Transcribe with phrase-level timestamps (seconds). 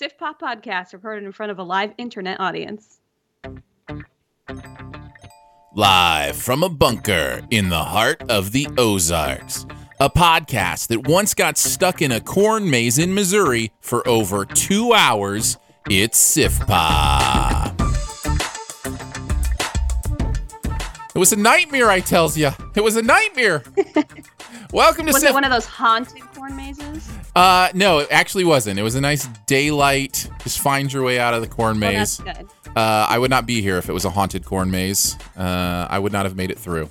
[0.00, 3.00] SiftPop podcast recorded in front of a live internet audience.
[5.74, 9.66] Live from a bunker in the heart of the Ozarks.
[9.98, 14.92] A podcast that once got stuck in a corn maze in Missouri for over two
[14.92, 15.56] hours.
[15.90, 17.67] It's SiftPop.
[21.18, 22.50] It was a nightmare, I tells you.
[22.76, 23.64] It was a nightmare.
[24.72, 25.30] Welcome to Was Sif.
[25.30, 27.10] it one of those haunted corn mazes?
[27.34, 28.78] uh, no, it actually wasn't.
[28.78, 30.30] It was a nice daylight.
[30.44, 32.18] Just find your way out of the corn Oh, maze.
[32.18, 32.46] that's good.
[32.76, 35.18] Uh, I would not be here if it was a haunted corn maze.
[35.36, 36.88] Uh, I would not have made it through.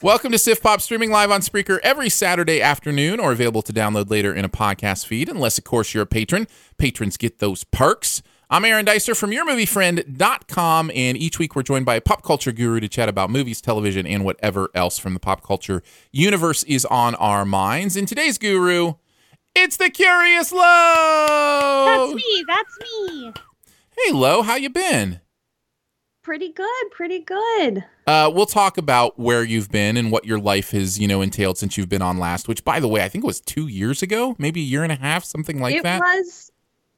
[0.00, 4.32] Welcome to SiftPop, streaming live on Spreaker every Saturday afternoon or available to download later
[4.32, 6.46] in a podcast feed, unless, of course, you're a patron.
[6.78, 8.22] Patrons get those perks.
[8.50, 12.78] I'm Aaron Dicer from YourMovieFriend.com, and each week we're joined by a pop culture guru
[12.78, 17.14] to chat about movies, television, and whatever else from the pop culture universe is on
[17.14, 17.96] our minds.
[17.96, 18.94] And today's guru,
[19.54, 20.60] it's the Curious Lo.
[21.86, 22.44] That's me.
[22.46, 23.32] That's me.
[23.98, 25.20] Hey, Lo, how you been?
[26.22, 26.90] Pretty good.
[26.90, 27.84] Pretty good.
[28.06, 31.56] Uh, we'll talk about where you've been and what your life has, you know, entailed
[31.58, 32.46] since you've been on last.
[32.48, 34.92] Which, by the way, I think it was two years ago, maybe a year and
[34.92, 35.96] a half, something like it that.
[35.96, 36.43] It was,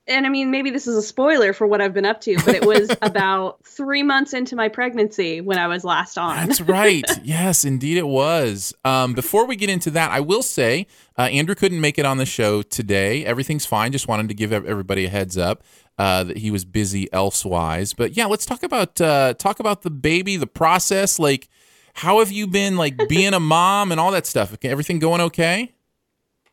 [0.09, 2.55] and I mean, maybe this is a spoiler for what I've been up to, but
[2.55, 6.37] it was about three months into my pregnancy when I was last on.
[6.37, 7.05] That's right.
[7.25, 8.73] yes, indeed, it was.
[8.85, 10.87] Um, before we get into that, I will say
[11.19, 13.25] uh, Andrew couldn't make it on the show today.
[13.25, 13.91] Everything's fine.
[13.91, 15.65] Just wanted to give everybody a heads up
[15.99, 17.93] uh, that he was busy elsewise.
[17.93, 21.19] But yeah, let's talk about uh, talk about the baby, the process.
[21.19, 21.49] Like,
[21.95, 24.57] how have you been, like being a mom and all that stuff?
[24.63, 25.73] Everything going okay?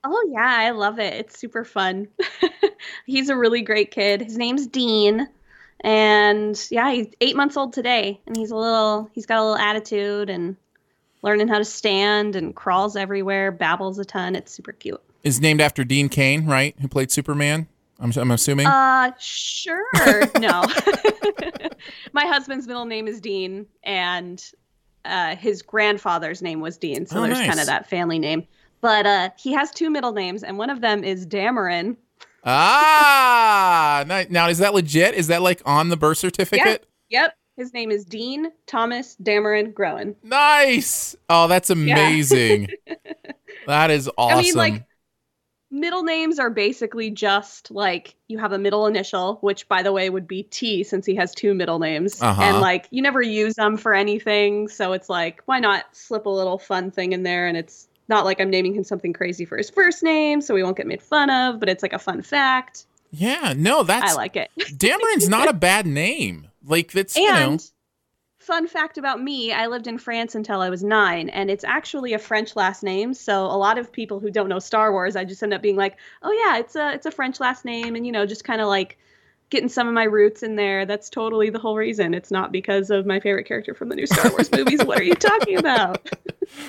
[0.04, 1.14] Oh yeah, I love it.
[1.14, 2.08] It's super fun.
[3.06, 4.22] he's a really great kid.
[4.22, 5.28] His name's Dean.
[5.82, 8.20] And yeah, he's eight months old today.
[8.26, 10.56] And he's a little he's got a little attitude and
[11.22, 14.36] learning how to stand and crawls everywhere, babbles a ton.
[14.36, 15.02] It's super cute.
[15.24, 16.76] Is named after Dean Cain, right?
[16.82, 17.68] Who played Superman?
[18.00, 18.68] I'm, I'm assuming.
[18.68, 19.84] Uh sure.
[20.40, 20.64] no.
[22.14, 24.44] My husband's middle name is Dean and
[25.06, 27.06] uh his grandfather's name was Dean.
[27.06, 27.48] So Oh, there's nice.
[27.48, 28.46] kind of that family name.
[28.84, 31.96] But uh he has two middle names and one of them is Dameron.
[32.44, 35.16] ah, now is that legit?
[35.16, 36.86] Is that like on the birth certificate?
[37.10, 37.34] Yep.
[37.56, 40.16] His name is Dean Thomas Dameron Groen.
[40.24, 41.16] Nice.
[41.30, 42.68] Oh, that's amazing.
[43.68, 44.40] that is awesome.
[44.40, 44.84] I mean, like,
[45.70, 50.10] middle names are basically just like you have a middle initial, which, by the way,
[50.10, 52.20] would be T since he has two middle names.
[52.20, 52.42] Uh-huh.
[52.42, 54.68] And, like, you never use them for anything.
[54.68, 57.48] So it's like, why not slip a little fun thing in there?
[57.48, 60.64] And it's not like I'm naming him something crazy for his first name, so we
[60.64, 62.86] won't get made fun of, but it's like a fun fact.
[63.12, 64.52] yeah, no, that's I like it.
[64.60, 66.48] Dameron's not a bad name.
[66.66, 67.52] Like that's you know.
[67.52, 67.72] And
[68.40, 72.14] fun fact about me, I lived in France until I was nine, and it's actually
[72.14, 73.14] a French last name.
[73.14, 75.78] So a lot of people who don't know Star Wars, I just end up being
[75.78, 78.62] like, "Oh yeah, it's a it's a French last name," and you know, just kind
[78.62, 78.98] of like
[79.50, 80.86] getting some of my roots in there.
[80.86, 82.14] That's totally the whole reason.
[82.14, 84.84] It's not because of my favorite character from the new Star Wars movies.
[84.84, 86.10] What are you talking about?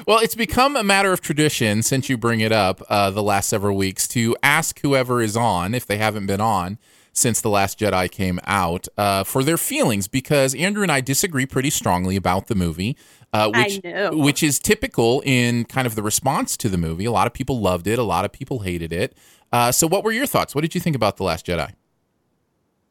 [0.06, 3.48] Well, it's become a matter of tradition since you bring it up uh, the last
[3.48, 6.78] several weeks to ask whoever is on, if they haven't been on
[7.12, 11.44] since The Last Jedi came out, uh, for their feelings because Andrew and I disagree
[11.44, 12.96] pretty strongly about the movie,
[13.32, 13.80] uh, which
[14.12, 17.04] which is typical in kind of the response to the movie.
[17.04, 19.16] A lot of people loved it, a lot of people hated it.
[19.52, 20.54] Uh, so, what were your thoughts?
[20.54, 21.72] What did you think about The Last Jedi?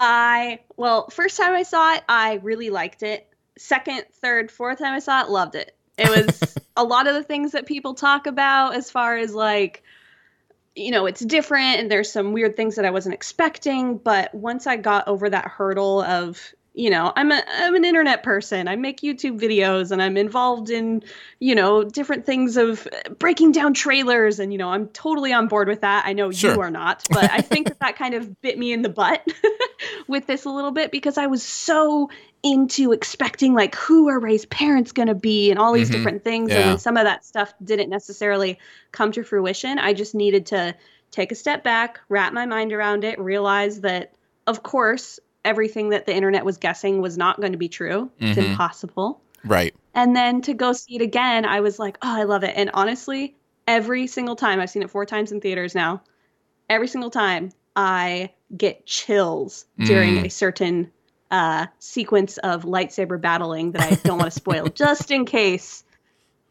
[0.03, 3.27] I well, first time I saw it, I really liked it.
[3.57, 5.75] Second, third, fourth time I saw it, loved it.
[5.97, 9.83] It was a lot of the things that people talk about as far as like
[10.75, 14.65] you know, it's different and there's some weird things that I wasn't expecting, but once
[14.65, 18.67] I got over that hurdle of you know, I'm a I'm an internet person.
[18.67, 21.03] I make YouTube videos and I'm involved in,
[21.39, 22.87] you know, different things of
[23.19, 26.05] breaking down trailers and you know, I'm totally on board with that.
[26.07, 26.55] I know Sure.
[26.55, 29.23] you are not, but I think that that kind of bit me in the butt
[30.07, 32.09] with this a little bit because I was so
[32.41, 35.93] into expecting like who are Rey's parents going to be and all these Mhm.
[35.93, 36.67] different things and Yeah.
[36.71, 38.57] when some of that stuff didn't necessarily
[38.91, 40.75] come to fruition, I just needed to
[41.11, 44.13] take a step back, wrap my mind around it, realize that
[44.47, 48.09] of course everything that the internet was guessing was not going to be true.
[48.19, 48.51] It's Mhm.
[48.51, 49.21] impossible.
[49.45, 49.73] Right.
[49.93, 52.53] And then to go see it again, I was like, oh, I love it.
[52.55, 53.35] And honestly,
[53.67, 56.01] every single time, I've seen it four times in theaters now,
[56.69, 60.25] every single time I get chills during Mm.
[60.25, 60.91] a certain
[61.31, 65.83] uh, sequence of lightsaber battling that I don't want to spoil, just in case,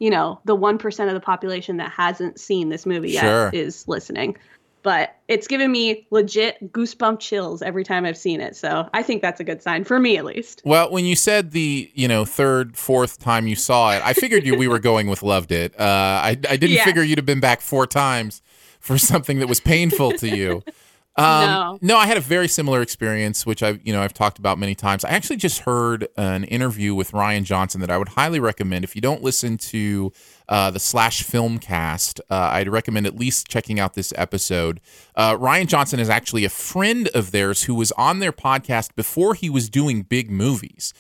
[0.01, 3.45] you know, the 1% of the population that hasn't seen this movie Sure.
[3.45, 4.37] yet is listening.
[4.83, 8.57] But it's given me legit goosebump chills every time I've seen it.
[8.57, 10.61] So I think that's a good sign for me, at least.
[10.65, 14.45] Well, when you said the you know third, fourth time you saw it, I figured
[14.45, 15.79] you we were going with loved it.
[15.79, 16.85] Uh, I I didn't Yes.
[16.85, 18.43] figure you'd have been back four times
[18.81, 20.63] for something that was painful to you.
[21.15, 21.79] Um, No.
[21.83, 24.75] no, I had a very similar experience, which I've you know I've talked about many
[24.75, 25.05] times.
[25.05, 28.83] I actually just heard an interview with Rian Johnson that I would highly recommend.
[28.83, 30.11] If you don't listen to
[30.49, 34.81] uh, the Slash Filmcast, uh, I'd recommend at least checking out this episode.
[35.15, 39.35] Uh, Rian Johnson is actually a friend of theirs who was on their podcast before
[39.35, 40.93] he was doing big movies,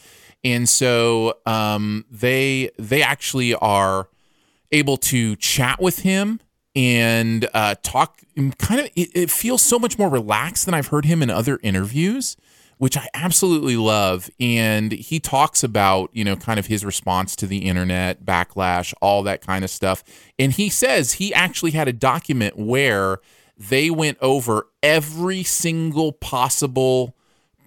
[0.45, 4.09] and so um, they they actually are
[4.71, 6.41] able to chat with him
[6.75, 8.21] and uh, talk
[8.59, 11.61] kind of it, it feels so much more relaxed than i've heard him in other
[11.63, 12.35] interviews
[12.83, 17.47] which i absolutely love and he talks about you know kind of his response to
[17.47, 20.03] the internet backlash all that kind of stuff
[20.37, 23.19] and he says he actually had a document where
[23.57, 27.15] they went over every single possible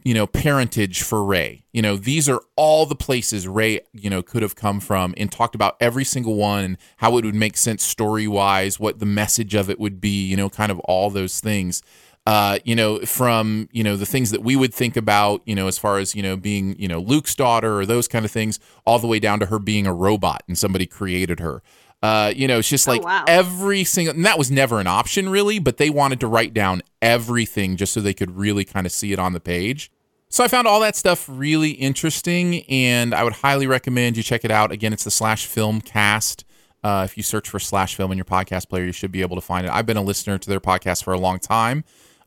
[0.06, 1.64] you know, parentage for Rey.
[1.74, 5.32] You know, these are all the places Rey, you know, could have come from and
[5.32, 9.08] talked about every single one and how it would make sense story wise, what the
[9.08, 11.82] message of it would be, you know, kind of all those things.
[12.26, 15.68] Uh, you know, from, you know, the things that we would think about, you know,
[15.68, 18.60] as far as, you know, being, you know, Luke's daughter or those kind of things,
[18.84, 21.62] all the way down to her being a robot and somebody created her.
[22.02, 23.26] Uh, you know, it's just Oh, like wow.
[23.28, 26.82] every single, and that was never an option really, but they wanted to write down
[27.02, 29.92] everything just so they could really kind of see it on the page.
[30.28, 34.44] So I found all that stuff really interesting, and I would highly recommend you check
[34.44, 34.72] it out.
[34.72, 36.44] Again, it's the Slash Film Cast.
[36.84, 39.36] Uh, if you search for Slash Film in your podcast player, you should be able
[39.36, 39.72] to find it.
[39.72, 41.84] I've been a listener to their podcast for a long time,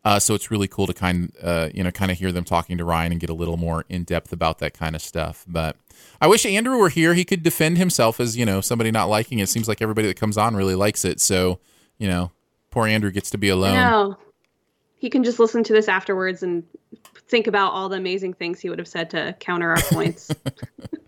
[0.09, 2.79] uh, so it's really cool to kind uh, you know kind of hear them talking
[2.79, 5.45] to Rian and get a little more in depth about that kind of stuff.
[5.47, 5.77] But
[6.19, 9.39] I wish Andrew were here; he could defend himself as you know somebody not liking
[9.39, 9.43] it.
[9.43, 11.61] It seems like everybody that comes on really likes it, so
[11.99, 12.33] you know,
[12.71, 13.75] poor Andrew gets to be alone.
[13.75, 14.17] No.
[14.97, 16.65] He can just listen to this afterwards and
[17.29, 20.31] think about all the amazing things he would have said to counter our points.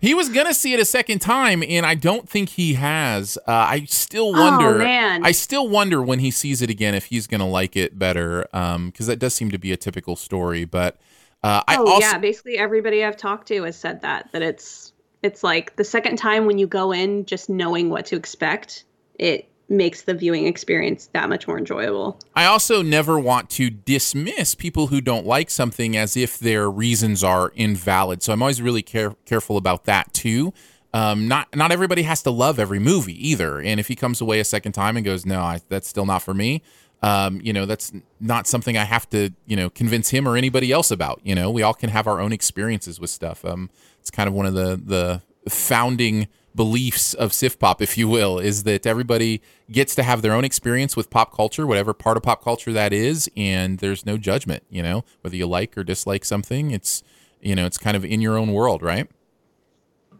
[0.00, 3.38] He was gonna see it a second time, and I don't think he has.
[3.46, 4.74] Uh, I still wonder.
[4.74, 5.24] Oh, man.
[5.24, 9.06] I still wonder when he sees it again if he's gonna like it better, because
[9.06, 10.64] that does seem to be a typical story.
[10.64, 10.96] But
[11.44, 14.92] uh, I oh also yeah, basically everybody I've talked to has said that that it's
[15.22, 18.84] it's like the second time when you go in just knowing what to expect,
[19.18, 22.18] it makes the viewing experience that much more enjoyable.
[22.34, 27.24] I also never want to dismiss people who don't like something as if their reasons
[27.24, 28.22] are invalid.
[28.22, 30.52] So I'm always really care- careful about that too.
[30.92, 33.60] Um, not not everybody has to love every movie either.
[33.60, 36.22] And if he comes away a second time and goes, "No, I, that's still not
[36.22, 36.62] for me,"
[37.02, 40.70] um, you know, that's not something I have to you know convince him or anybody
[40.70, 41.20] else about.
[41.24, 43.44] You know, we all can have our own experiences with stuff.
[43.44, 43.70] Um,
[44.00, 48.62] it's kind of one of the the founding beliefs of SiftPop, if you will, is
[48.62, 52.42] that everybody gets to have their own experience with pop culture, whatever part of pop
[52.42, 56.70] culture that is, and there's no judgment, you know, whether you like or dislike something,
[56.70, 57.02] it's
[57.40, 59.08] you know, it's kind of in your own world, right?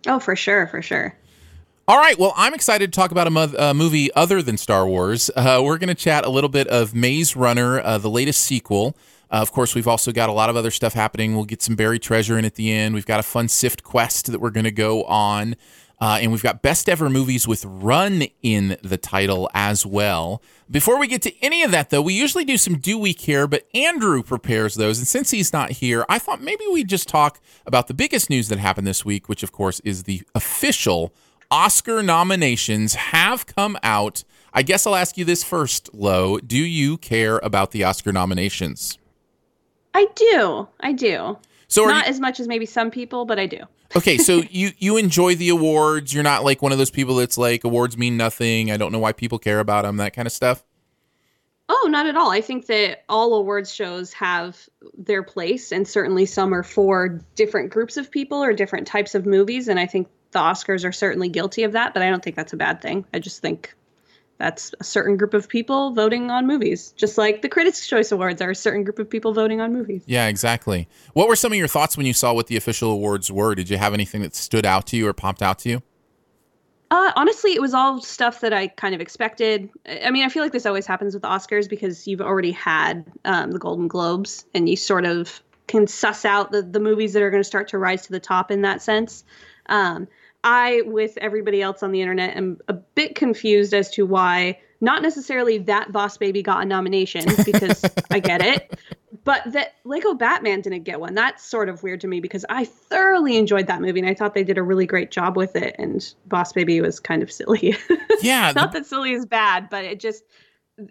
[0.07, 1.17] Oh, for sure, for sure.
[1.89, 2.19] All right.
[2.19, 5.31] Well, I'm excited to talk about a, mo- a movie other than Star Wars.
[5.35, 8.97] Uh, we're going to chat a little bit of Maze Runner, uh, the latest sequel.
[9.31, 11.35] Uh, of course, we've also got a lot of other stuff happening.
[11.35, 12.95] We'll get some buried treasure in at the end.
[12.95, 15.57] We've got a fun Sift quest that we're going to go on.
[16.05, 20.43] Uh, and we've got best ever movies with run in the title as well.
[20.71, 23.47] Before we get to any of that, though, we usually do some Do We Care,
[23.47, 24.99] but Andrew prepares those.
[24.99, 28.49] And since he's not here, I thought maybe we'd just talk about the biggest news
[28.49, 31.15] that happened this week, which, of course, is the official
[31.51, 34.25] Oscar nominations have come out.
[34.53, 36.37] I guess I'll ask you this first, Lo.
[36.37, 38.99] Do you care about the Oscar nominations?
[39.95, 40.69] I do.
[40.81, 41.39] I do.
[41.69, 43.61] So, Not you, as much as maybe some people, but I do.
[43.97, 46.13] Okay, so you you enjoy the awards.
[46.13, 48.71] You're not like one of those people that's like awards mean nothing.
[48.71, 49.97] I don't know why people care about them.
[49.99, 50.63] That kind of stuff.
[51.69, 52.31] Oh, not at all.
[52.31, 57.71] I think that all awards shows have their place, and certainly some are for different
[57.71, 59.69] groups of people or different types of movies.
[59.69, 62.53] And I think the Oscars are certainly guilty of that, but I don't think that's
[62.53, 63.07] a bad thing.
[63.15, 63.75] I just think
[64.39, 68.43] that's a certain group of people voting on movies, just like the Critics' Choice Awards
[68.43, 70.03] are a certain group of people voting on movies.
[70.07, 70.89] Yeah, exactly.
[71.13, 73.55] What were some of your thoughts when you saw what the official awards were?
[73.55, 75.83] Did you have anything that stood out to you or popped out to you?
[76.91, 79.71] Uh, honestly, it was all stuff that I kind of expected.
[79.89, 83.05] I mean, I feel like this always happens with the Oscars because you've already had
[83.25, 87.23] um, the Golden Globes, and you sort of can suss out the, the movies that
[87.23, 89.25] are going to start to rise to the top in that sense.
[89.67, 90.09] Um,
[90.45, 95.03] I, with everybody else on the internet, am a bit confused as to why not
[95.03, 98.79] necessarily that Boss Baby got a nomination because I get it,
[99.25, 101.15] but that Lego Batman didn't get one.
[101.15, 104.35] That's sort of weird to me because I thoroughly enjoyed that movie and I thought
[104.35, 105.75] they did a really great job with it.
[105.79, 107.77] And Boss Baby was kind of silly.
[108.23, 110.23] Yeah, the- not that silly is bad, but it just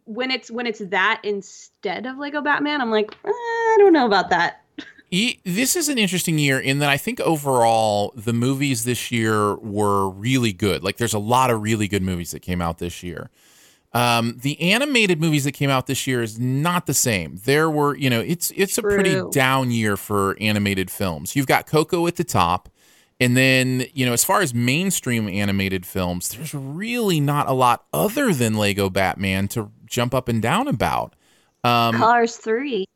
[0.05, 4.05] when it's when it's that instead of Lego Batman, I'm like, eh, I don't know
[4.05, 4.62] about that.
[5.45, 10.09] This is an interesting year in that I think overall the movies this year were
[10.09, 10.83] really good.
[10.83, 13.29] Like there's a lot of really good movies that came out this year.
[13.93, 17.39] Um, the animated movies that came out this year is not the same.
[17.43, 21.35] There were, you know, it's it's a pretty down year for animated films.
[21.35, 22.69] You've got Coco at the top,
[23.19, 27.85] and then you know, as far as mainstream animated films, there's really not a lot
[27.93, 31.13] other than Lego Batman to jump up and down about.
[31.63, 32.87] Um, Cars 3.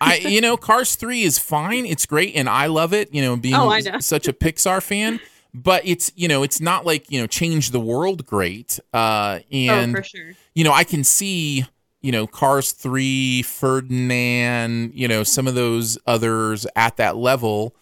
[0.00, 1.86] I, you know, Cars 3 is fine.
[1.86, 2.34] It's great.
[2.34, 3.98] And I love it, you know, being Oh, know.
[4.00, 5.20] such a Pixar fan.
[5.52, 8.78] But it's, you know, it's not like, you know, change the world great.
[8.94, 10.32] Uh, and, oh, for sure.
[10.54, 11.66] you know, I can see,
[12.00, 17.74] you know, Cars 3, Ferdinand, you know, some of those others at that level,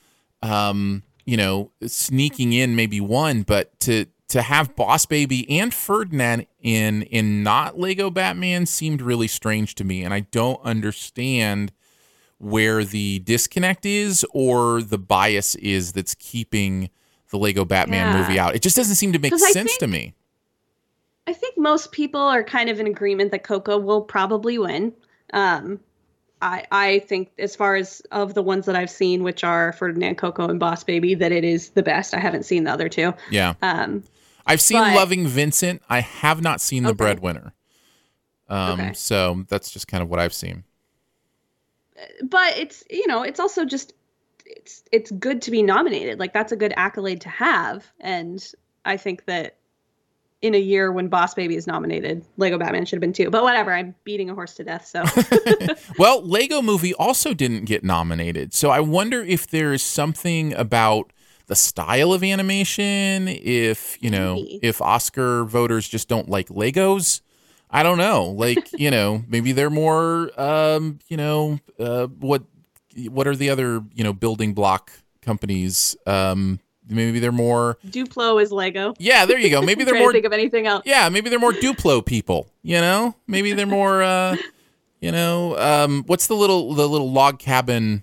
[0.43, 6.47] um, you know, sneaking in maybe one, but to, to have Boss Baby and Ferdinand
[6.61, 11.73] in in not Lego Batman seemed really strange to me, and I don't understand
[12.39, 16.89] where the disconnect is or the bias is that's keeping
[17.31, 18.21] the Lego Batman Yeah.
[18.23, 18.55] movie out.
[18.55, 20.15] It just doesn't seem to make sense think- to me.
[21.27, 24.95] I think most people are kind of in agreement that Coco will probably win.
[25.35, 25.79] Um,
[26.41, 30.15] I I think as far as of the ones that I've seen, which are Ferdinand,
[30.17, 32.15] Coco, and Boss Baby, that it is the best.
[32.15, 33.13] I haven't seen the other two.
[33.31, 34.05] Yeah, Um,
[34.47, 35.83] I've seen but- Loving Vincent.
[35.91, 37.53] I have not seen The Breadwinner.
[38.49, 38.93] Um, Okay.
[38.95, 40.65] so that's just kind of what I've seen.
[42.23, 43.93] But it's you know it's also just
[44.45, 46.19] it's it's good to be nominated.
[46.19, 48.45] Like that's a good accolade to have, and
[48.85, 49.59] I think that
[50.41, 53.31] in a year when Boss Baby is nominated, Lego Batman should have been too.
[53.31, 54.87] But whatever, I'm beating a horse to death.
[54.87, 55.05] So
[55.99, 58.55] Well, Lego Movie also didn't get nominated.
[58.55, 61.13] So I wonder if there's something about
[61.47, 64.61] the style of animation, if, you know, Maybe.
[64.63, 67.21] if Oscar voters just don't like Legos.
[67.71, 68.31] I don't know.
[68.31, 72.43] Like, you know, maybe they're more um, you know, uh what
[73.09, 74.91] what are the other, you know, building block
[75.23, 75.97] companies?
[76.07, 78.95] Um maybe they're more Duplo is Lego.
[78.99, 79.61] Yeah, there you go.
[79.63, 80.83] Maybe they're more think of anything else.
[80.87, 82.49] yeah, maybe they're more Duplo people.
[82.63, 84.03] You know, maybe they're more.
[84.03, 84.37] uh
[85.01, 88.03] You know, um what's the little the little log cabin?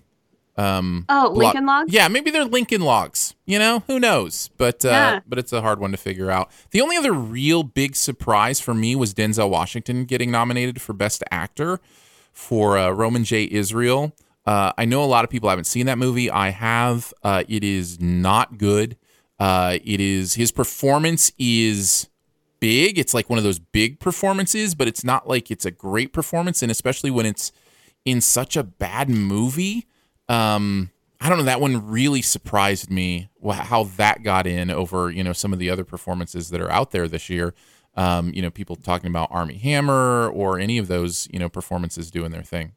[0.55, 1.91] Um, Oh, Lincoln Logs.
[1.91, 3.34] Yeah, maybe they're Lincoln Logs.
[3.47, 4.49] You know, who knows?
[4.57, 5.19] But uh, Yeah.
[5.27, 6.49] but it's a hard one to figure out.
[6.71, 11.23] The only other real big surprise for me was Denzel Washington getting nominated for Best
[11.29, 11.79] Actor
[12.33, 13.47] for uh, Roman J.
[13.51, 14.13] Israel.
[14.45, 16.29] Uh, I know a lot of people haven't seen that movie.
[16.29, 17.13] I have.
[17.23, 18.97] Uh, it is not good.
[19.39, 22.07] Uh, it is his performance is
[22.59, 22.97] big.
[22.97, 26.61] It's like one of those big performances, but it's not like it's a great performance,
[26.63, 27.51] and especially when it's
[28.05, 29.85] in such a bad movie.
[30.29, 30.89] Um,
[31.25, 31.45] I don't know.
[31.45, 35.71] That one really surprised me how that got in over you know some of the
[35.71, 37.55] other performances that are out there this year.
[37.95, 42.11] Um, you know, people talking about Armie Hammer or any of those you know performances
[42.11, 42.73] doing their thing.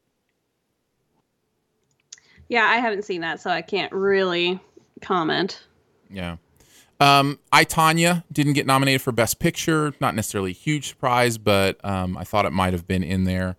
[2.49, 4.59] Yeah, I haven't seen that, so I can't really
[5.03, 5.63] comment.
[6.09, 6.37] Yeah.
[7.01, 9.93] Um, I Tonya didn't get nominated for Best Picture.
[10.01, 13.59] Not necessarily a huge surprise, but um, I thought it might have been in there.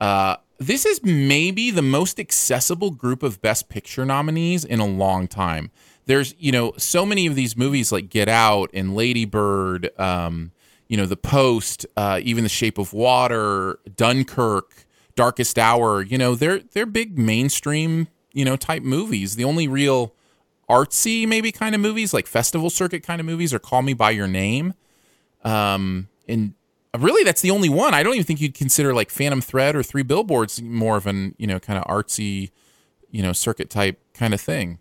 [0.00, 5.26] Uh, this is maybe the most accessible group of Best Picture nominees in a long
[5.26, 5.70] time.
[6.04, 10.52] There's, you know, so many of these movies like Get Out and Lady Bird, um,
[10.86, 14.84] you know, The Post, uh, even The Shape of Water, Dunkirk,
[15.16, 16.02] Darkest Hour.
[16.02, 19.36] You know, they're they're big mainstream, you know, type movies.
[19.36, 20.14] The only real
[20.68, 24.08] artsy maybe kind of movies like festival circuit kind of movies or call me by
[24.08, 24.72] your name
[25.42, 26.54] um and
[26.98, 29.82] really that's the only one i don't even think you'd consider like phantom thread or
[29.82, 32.50] three billboards more of an you know kind of artsy
[33.10, 34.78] you know circuit type kind of thing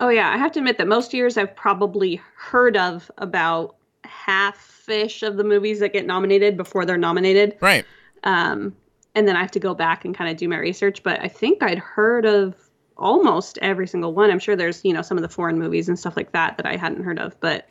[0.00, 5.22] Oh yeah, I have to admit that most years I've probably heard of about half-ish
[5.22, 7.56] of the movies that get nominated before they're nominated.
[7.60, 7.84] right
[8.24, 8.74] Um,
[9.14, 11.02] and then I have to go back and kind of do my research.
[11.02, 12.54] But I think I'd heard of
[12.96, 14.30] almost every single one.
[14.30, 16.66] I'm sure there's you know some of the foreign movies and stuff like that that
[16.66, 17.38] I hadn't heard of.
[17.40, 17.68] But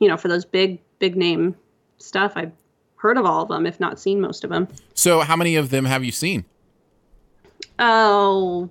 [0.00, 1.54] you know, for those big big name
[1.98, 2.52] stuff, I've
[3.02, 4.68] heard of all of them, if not seen most of them.
[4.94, 6.44] so how many of them have you seen
[7.78, 8.70] Oh,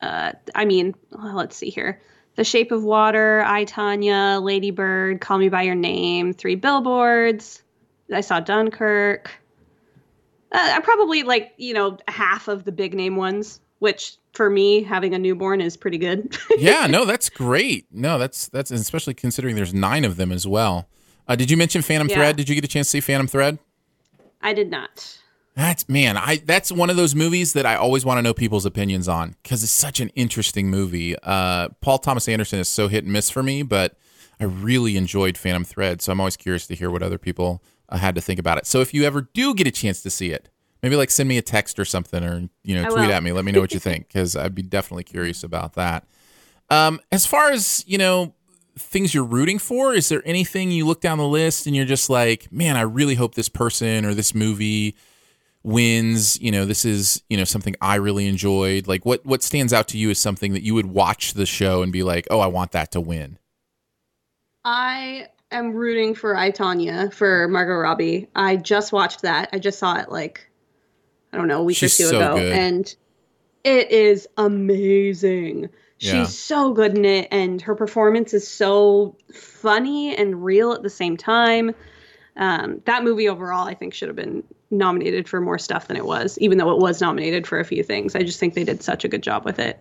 [0.00, 2.00] uh, I mean, well, let's see here.
[2.36, 7.62] The Shape of Water, I Tonya, Lady Bird, Call Me by Your Name, Three Billboards.
[8.12, 9.30] I saw Dunkirk.
[10.52, 14.82] Uh, I probably like you know half of the big name ones, which for me
[14.82, 16.36] having a newborn is pretty good.
[16.58, 20.88] yeah no that's great no that's that's especially considering there's nine of them as well
[21.28, 22.16] uh, did you mention phantom Yeah.
[22.16, 23.58] thread did you get a chance to see phantom thread
[24.42, 25.18] I did not.
[25.54, 28.66] That's man, I that's one of those movies that I always want to know people's
[28.66, 31.16] opinions on because it's such an interesting movie.
[31.22, 33.96] Uh, Paul Thomas Anderson is so hit and miss for me, but
[34.38, 37.96] I really enjoyed Phantom Thread, so I'm always curious to hear what other people uh,
[37.96, 38.66] had to think about it.
[38.66, 40.50] So if you ever do get a chance to see it,
[40.82, 43.12] maybe like send me a text or something, or you know, I tweet will.
[43.12, 43.32] at me.
[43.32, 46.06] Let me know what you think because I'd be definitely curious about that.
[46.68, 48.34] Um, as far as you know,
[48.78, 49.94] things you're rooting for?
[49.94, 53.14] Is there anything you look down the list and you're just like, man, I really
[53.14, 54.94] hope this person or this movie
[55.62, 56.40] wins?
[56.40, 58.86] You know, this is you know something I really enjoyed.
[58.86, 61.82] Like, what what stands out to you is something that you would watch the show
[61.82, 63.38] and be like, oh, I want that to win?
[64.64, 68.28] I am rooting for I Tonya for Margot Robbie.
[68.34, 69.48] I just watched that.
[69.52, 70.48] I just saw it like
[71.32, 72.52] I don't know a week She's or two so ago, good.
[72.52, 72.94] and
[73.64, 75.68] it is amazing.
[75.98, 76.24] She's Yeah.
[76.24, 81.16] so good in it, and her performance is so funny and real at the same
[81.16, 81.74] time.
[82.36, 86.04] Um, that movie overall, I think, should have been nominated for more stuff than it
[86.04, 88.14] was, even though it was nominated for a few things.
[88.14, 89.78] I just think they did such a good job with it.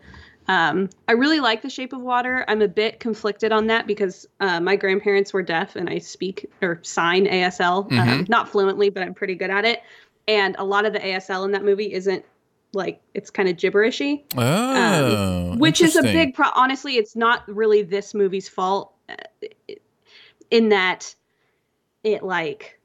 [0.48, 2.46] Um, I really like The Shape of Water.
[2.48, 6.50] I'm a bit conflicted on that because uh, my grandparents were deaf and I speak
[6.62, 8.30] or sign ASL, um, Mhm.
[8.30, 9.82] not fluently, but I'm pretty good at it.
[10.28, 12.24] And a lot of the ASL in that movie isn't
[12.76, 16.48] like it's kind of gibberishy, Oh, Um, which is a big pro.
[16.54, 19.16] Honestly, it's not really this movie's fault uh,
[20.52, 21.16] in that
[22.04, 22.80] it like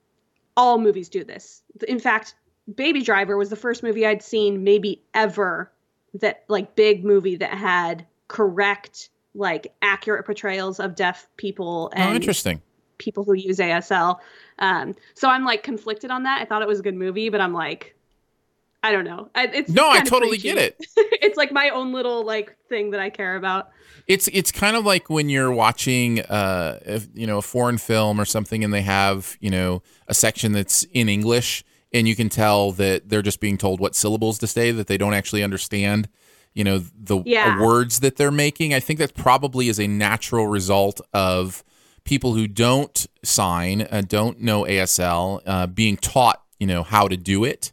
[0.56, 1.62] all movies do this.
[1.88, 2.34] In fact,
[2.74, 5.70] Baby Driver was the first movie I'd seen maybe ever
[6.14, 12.06] that like big movie that had correct like accurate portrayals of deaf people and Oh,
[12.08, 12.60] and interesting.
[12.98, 14.18] people who use ASL.
[14.58, 16.40] Um, so I'm like conflicted on that.
[16.40, 17.94] I thought it was a good movie, but I'm like,
[18.82, 19.28] I don't know.
[19.34, 20.48] It's No, I totally preachy.
[20.54, 20.76] get it.
[20.96, 23.70] it's like my own little like thing that I care about.
[24.06, 28.20] It's it's kind of like when you're watching uh if, you know a foreign film
[28.20, 32.28] or something and they have you know a section that's in English and you can
[32.28, 36.08] tell that they're just being told what syllables to say that they don't actually understand
[36.54, 37.60] you know the Yeah.
[37.60, 38.72] words that they're making.
[38.74, 41.62] I think that probably is a natural result of
[42.04, 47.16] people who don't sign, uh, don't know ASL, uh, being taught you know how to
[47.16, 47.72] do it.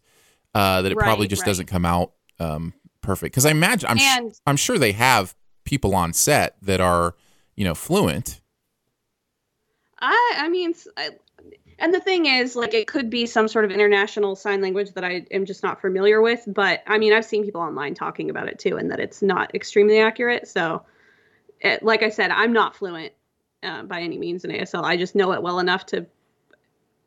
[0.58, 1.48] Uh, that it probably just right.
[1.48, 5.36] doesn't come out um, perfect because I imagine I'm sh- I'm sure they have
[5.66, 7.16] people on set that are,
[7.56, 8.42] you know, fluent.
[10.00, 11.12] I I mean, I,
[11.78, 15.04] and the thing is, like, it could be some sort of international sign language that
[15.04, 16.44] I am just not familiar with.
[16.48, 19.54] But I mean, I've seen people online talking about it too, and that it's not
[19.54, 20.48] extremely accurate.
[20.48, 20.84] So,
[21.62, 23.13] it, like I said, I'm not fluent
[23.62, 24.84] uh, by any means in ASL.
[24.84, 26.08] I just know it well enough to.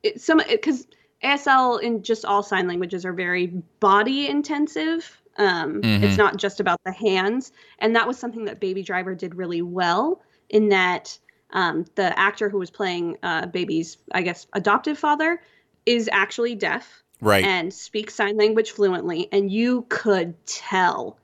[0.04, 0.86] It, some because
[1.22, 3.46] ASL in just all sign languages are very
[3.80, 5.20] body intensive.
[5.36, 6.02] Um, Mhm.
[6.02, 9.62] It's not just about the hands, and that was something that Baby Driver did really
[9.62, 10.22] well.
[10.48, 11.18] In that,
[11.50, 15.40] um, the actor who was playing uh, Baby's, I guess, adoptive father,
[15.86, 17.44] is actually deaf Right.
[17.44, 21.18] and speaks sign language fluently, and you could tell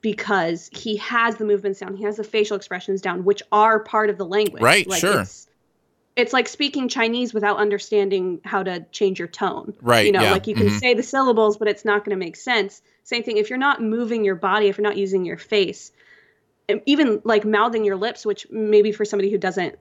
[0.00, 4.10] because he has the movements down, he has the facial expressions down, which are part
[4.10, 4.62] of the language.
[4.62, 5.20] Right, Like, sure.
[5.20, 5.46] It's,
[6.14, 9.74] it's like speaking Chinese without understanding how to change your tone.
[9.80, 10.78] Right, You know, yeah, like you can mhm.
[10.78, 12.82] say the syllables, but it's not going to make sense.
[13.04, 15.90] Same thing if you're not moving your body, if you're not using your face,
[16.86, 19.78] even like mouthing your lips, which maybe for somebody who doesn't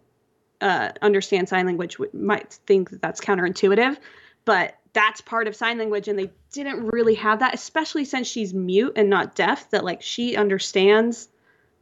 [0.62, 3.98] uh, understand sign language w- might think that that's counterintuitive,
[4.46, 8.54] but that's part of sign language, and they didn't really have that, especially since she's
[8.54, 9.70] mute and not deaf.
[9.72, 11.30] That like she understands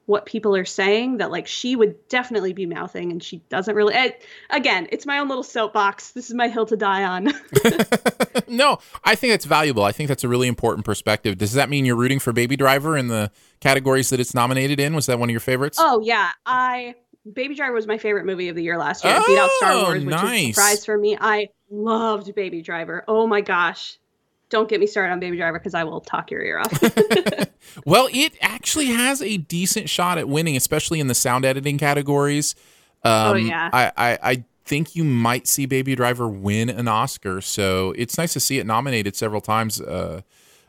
[0.09, 1.17] what people are saying.
[1.17, 3.93] That like she would definitely be mouthing, and she doesn't really.
[3.93, 6.11] It, again, it's my own little soapbox.
[6.11, 7.25] This is my hill to die on.
[8.47, 9.83] no, I think that's valuable.
[9.83, 11.37] I think that's a really important perspective.
[11.37, 14.95] Does that mean you're rooting for Baby Driver in the categories that it's nominated in?
[14.95, 15.77] Was that one of your favorites?
[15.79, 16.95] Oh yeah, I
[17.31, 19.13] Baby Driver was my favorite movie of the year last year.
[19.15, 20.55] oh, It Beat out Star Oh, Wars, which is a nice.
[20.55, 21.17] surprise for me.
[21.19, 23.03] I loved Baby Driver.
[23.07, 23.97] Oh my gosh.
[24.49, 26.81] Don't get me started on Baby Driver because I will talk your ear off.
[27.85, 32.55] Well, it actually has a decent shot at winning, especially in the sound editing categories.
[33.03, 33.69] Um, Oh, yeah.
[33.71, 38.33] I, I, I think you might see Baby Driver win an Oscar, so it's nice
[38.33, 40.21] to see it nominated several times uh,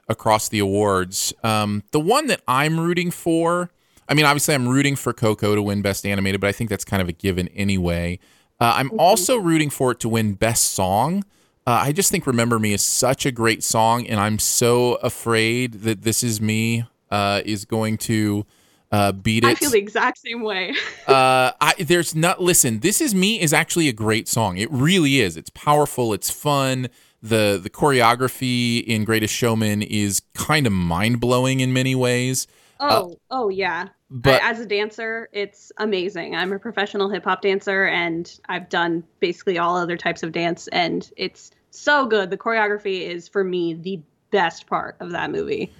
[0.09, 1.33] across the awards.
[1.43, 3.71] Um, the one that I'm rooting for,
[4.09, 6.85] I mean, obviously, I'm rooting for Coco to win Best Animated, but I think that's
[6.85, 8.19] kind of a given anyway.
[8.61, 11.25] Uh, I'm also rooting for it to win Best Song.
[11.67, 15.83] Uh, I just think "Remember Me" is such a great song, and I'm so afraid
[15.83, 18.47] that "This Is Me" uh, is going to
[18.91, 19.49] uh, beat it.
[19.49, 20.75] I feel the exact same way.
[21.07, 22.41] Uh, I, there's not.
[22.41, 24.59] Listen, "This Is Me" is actually a great song.
[24.59, 25.37] It really is.
[25.37, 26.13] It's powerful.
[26.13, 26.89] It's fun.
[27.21, 32.47] the The choreography in Greatest Showman is kind of mind blowing in many ways.
[32.81, 33.89] Oh, oh yeah.
[34.11, 36.35] But I- as a dancer, it's amazing.
[36.35, 40.67] I'm a professional hip hop dancer, and I've done basically all other types of dance,
[40.69, 42.31] and it's so good.
[42.31, 45.73] The choreography is for me the best part of that movie.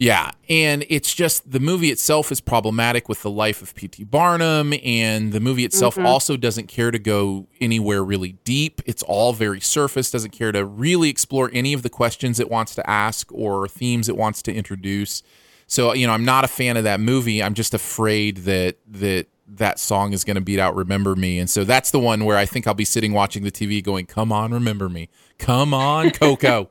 [0.00, 4.04] Yeah, and it's just the movie itself is problematic with the life of P.T.
[4.04, 6.04] Barnum, and the movie itself Mhm.
[6.04, 8.80] also doesn't care to go anywhere really deep.
[8.86, 12.76] It's all very surface, doesn't care to really explore any of the questions it wants
[12.76, 15.24] to ask or themes it wants to introduce.
[15.68, 17.42] So, you know, I'm not a fan of that movie.
[17.42, 21.48] I'm just afraid that that that song is going to beat out "Remember Me," and
[21.48, 24.32] so that's the one where I think I'll be sitting watching the TV, going, "Come
[24.32, 26.70] on, remember me, come on, Coco."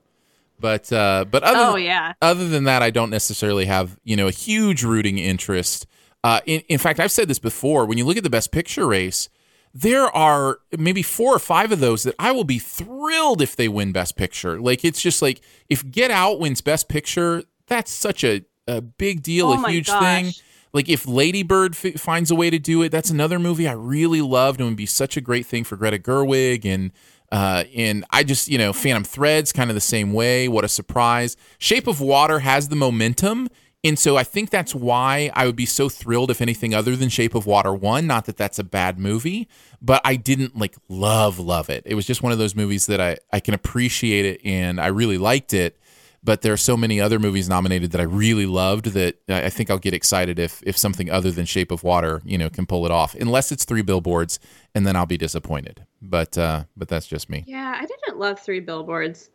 [0.59, 2.13] but uh, but other Oh than, yeah.
[2.21, 5.87] other than that, I don't necessarily have you know a huge rooting interest.
[6.23, 7.85] Uh, in, in fact, I've said this before.
[7.85, 9.29] When you look at the Best Picture race,
[9.73, 13.67] there are maybe four or five of those that I will be thrilled if they
[13.67, 14.59] win Best Picture.
[14.59, 19.23] Like it's just like if Get Out wins Best Picture, that's such a, a big
[19.23, 20.03] deal, Oh a huge gosh.
[20.03, 20.33] thing.
[20.73, 23.73] Like if Lady Bird f- finds a way to do it, that's another movie I
[23.73, 26.91] really loved and would be such a great thing for Greta Gerwig and
[27.31, 30.47] uh, and I just you know Phantom Threads kind of the same way.
[30.47, 31.35] What a surprise!
[31.57, 33.49] Shape of Water has the momentum.
[33.83, 37.09] And so I think that's why I would be so thrilled if anything other than
[37.09, 38.07] Shape of Water won.
[38.07, 39.47] Not that that's a bad movie,
[39.81, 41.83] but I didn't like love love it.
[41.85, 44.87] It was just one of those movies that I I can appreciate it and I
[44.87, 45.79] really liked it.
[46.27, 49.71] But there are so many other movies nominated that I really loved that I think
[49.71, 52.85] I'll get excited if if something other than Shape of Water you know can pull
[52.85, 53.15] it off.
[53.15, 54.37] Unless it's Three Billboards,
[54.75, 55.85] and then I'll be disappointed.
[56.01, 57.45] But uh, but that's just me.
[57.47, 59.29] Yeah, I didn't love Three Billboards.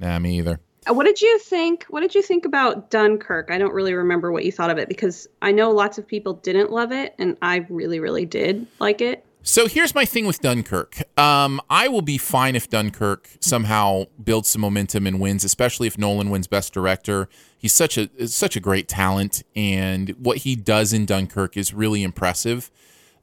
[0.00, 0.60] Nah, me either.
[0.86, 1.86] Uh, What did you think?
[1.88, 3.50] What did you think about Dunkirk?
[3.50, 6.34] I don't really remember what you thought of it because I know lots of people
[6.34, 9.24] didn't love it, and I really, really did like it.
[9.44, 11.02] So here's my thing with Dunkirk.
[11.18, 15.98] Um, I will be fine if Dunkirk somehow builds some momentum and wins, especially if
[15.98, 17.28] Nolan wins Best Director.
[17.58, 22.04] He's such a such a great talent, and what he does in Dunkirk is really
[22.04, 22.70] impressive.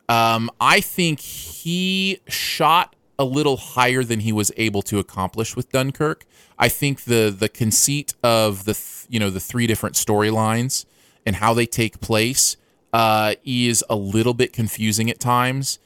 [0.10, 5.72] Um, I think he shot a little higher than he was able to accomplish with
[5.72, 6.26] Dunkirk.
[6.58, 10.86] I think the the conceit of the th- you know the three different storylines
[11.26, 12.58] and how they take place
[12.92, 15.80] uh, is a little bit confusing at times.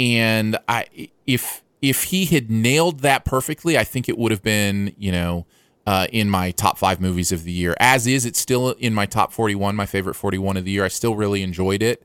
[0.00, 4.94] And I if if he had nailed that perfectly, I think it would have been
[4.98, 5.46] you know
[5.86, 7.76] uh, in my top five movies of the year.
[7.78, 10.70] As is, it's still in my top forty one, my favorite forty one of the
[10.70, 10.86] year.
[10.86, 12.02] I still really enjoyed it.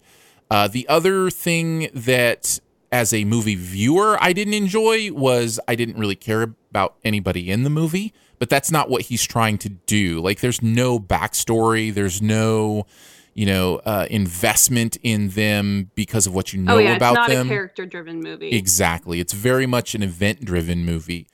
[0.51, 2.59] Uh, the other thing that
[2.91, 7.63] as a movie viewer I didn't enjoy was I didn't really care about anybody in
[7.63, 10.19] the movie, but that's not what he's trying to do.
[10.19, 12.85] Like there's no backstory, there's no
[13.35, 17.17] you know uh, investment in them because of what you know oh yeah, about it's
[17.17, 17.47] not them.
[17.47, 18.49] a character-driven movie.
[18.49, 19.19] Exactly.
[19.19, 21.27] It's very much an event driven movie.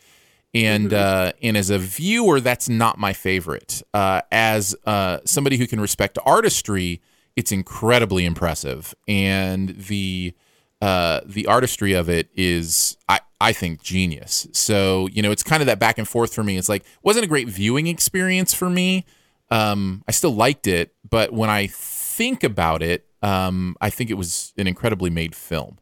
[0.53, 3.81] And uh, and as a viewer, that's not my favorite.
[3.93, 7.01] Uh, as uh, somebody who can respect artistry,
[7.37, 10.33] it's incredibly impressive, and the
[10.81, 14.45] uh, the artistry of it is, I I think, genius.
[14.51, 16.57] So you know, it's kind of that back and forth for me.
[16.57, 19.05] It's like wasn't a great viewing experience for me.
[19.51, 24.15] Um, I still liked it, but when I think about it, um, I think it
[24.15, 25.77] was an incredibly made film.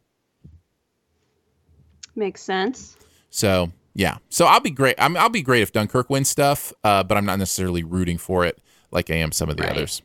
[2.16, 2.98] Makes sense.
[3.30, 4.96] So yeah, so I'll be great.
[4.98, 8.44] I'm, I'll be great if Dunkirk wins stuff, uh, but I'm not necessarily rooting for
[8.46, 8.60] it
[8.92, 9.72] like I am some of the Right.
[9.74, 10.02] others.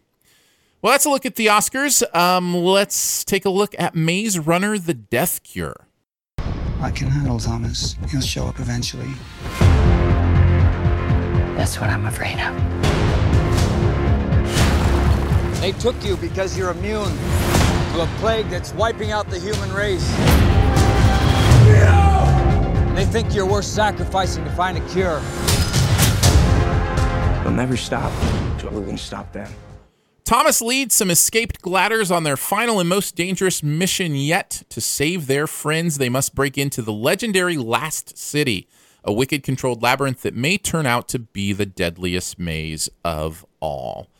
[0.82, 2.02] Well, that's a look at the Oscars.
[2.14, 5.86] Um, let's take a look at Maze Runner: The Death Cure.
[6.80, 7.96] I can handle Thomas.
[8.10, 9.08] He'll show up eventually.
[11.56, 12.93] That's what I'm afraid of.
[15.64, 17.16] They took you because you're immune
[17.94, 20.06] to a plague that's wiping out the human race.
[22.94, 25.20] They think you're worth sacrificing to find a cure.
[27.42, 28.12] They'll never stop
[28.52, 29.50] until we can stop them.
[30.26, 34.64] Thomas leads some escaped Gladers on their final and most dangerous mission yet.
[34.68, 38.68] To save their friends, they must break into the legendary Last City,
[39.02, 44.10] a wicked controlled labyrinth that may turn out to be the deadliest maze of all.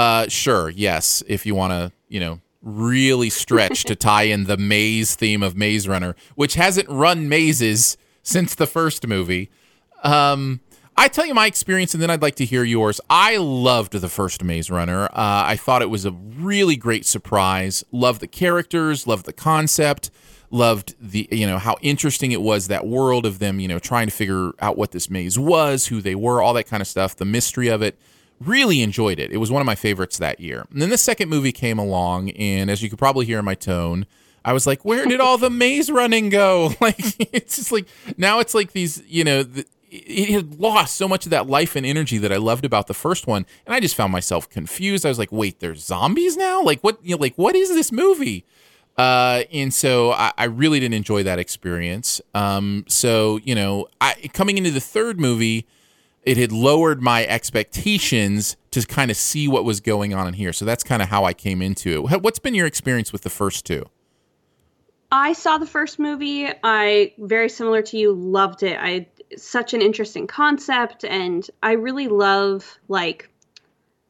[0.00, 4.56] Uh, sure, yes, if you want to, you know, really stretch to tie in the
[4.56, 9.50] maze theme of Maze Runner, which hasn't run mazes since the first movie.
[10.02, 10.60] Um,
[10.96, 12.98] I tell you my experience, and then I'd like to hear yours.
[13.10, 15.04] I loved the first Maze Runner.
[15.04, 17.84] Uh, I thought it was a really great surprise.
[17.92, 20.10] Loved the characters, loved the concept,
[20.50, 24.06] loved the you know how interesting it was that world of them you know trying
[24.06, 27.16] to figure out what this maze was, who they were, all that kind of stuff.
[27.16, 27.98] The mystery of it.
[28.40, 29.30] Really enjoyed it.
[29.32, 30.66] It was one of my favorites that year.
[30.70, 33.54] And then the second movie came along, and as you could probably hear in my
[33.54, 34.06] tone,
[34.44, 36.72] I was like, where did all the maze running go?
[36.80, 36.98] Like,
[37.34, 41.26] it's just like, now it's like these, you know, the, it had lost so much
[41.26, 43.44] of that life and energy that I loved about the first one.
[43.66, 45.04] And I just found myself confused.
[45.04, 46.62] I was like, wait, there's zombies now?
[46.62, 48.44] Like, what, you know, like, what is this movie?
[48.96, 52.20] Uh, and so I, I really didn't enjoy that experience.
[52.34, 55.66] Um, so, you know, I, coming into the third movie,
[56.22, 60.52] it had lowered my expectations to kind of see what was going on in here.
[60.52, 62.22] So that's kind of how I came into it.
[62.22, 63.84] What's been your experience with the first two?
[65.12, 66.48] I saw the first movie.
[66.62, 68.78] I very similar to you loved it.
[68.78, 73.29] I such an interesting concept and I really love like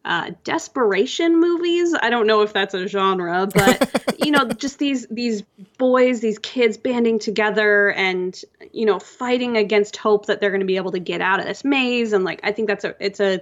[0.05, 1.95] uh, desperation movies.
[2.01, 5.43] I don't know if that's a genre, but you know, just these these
[5.79, 8.41] boys, these kids banding together and
[8.73, 11.47] you know fighting against hope that they're going to be able to get out of
[11.47, 12.13] this maze.
[12.13, 13.41] And like, I think that's a it's a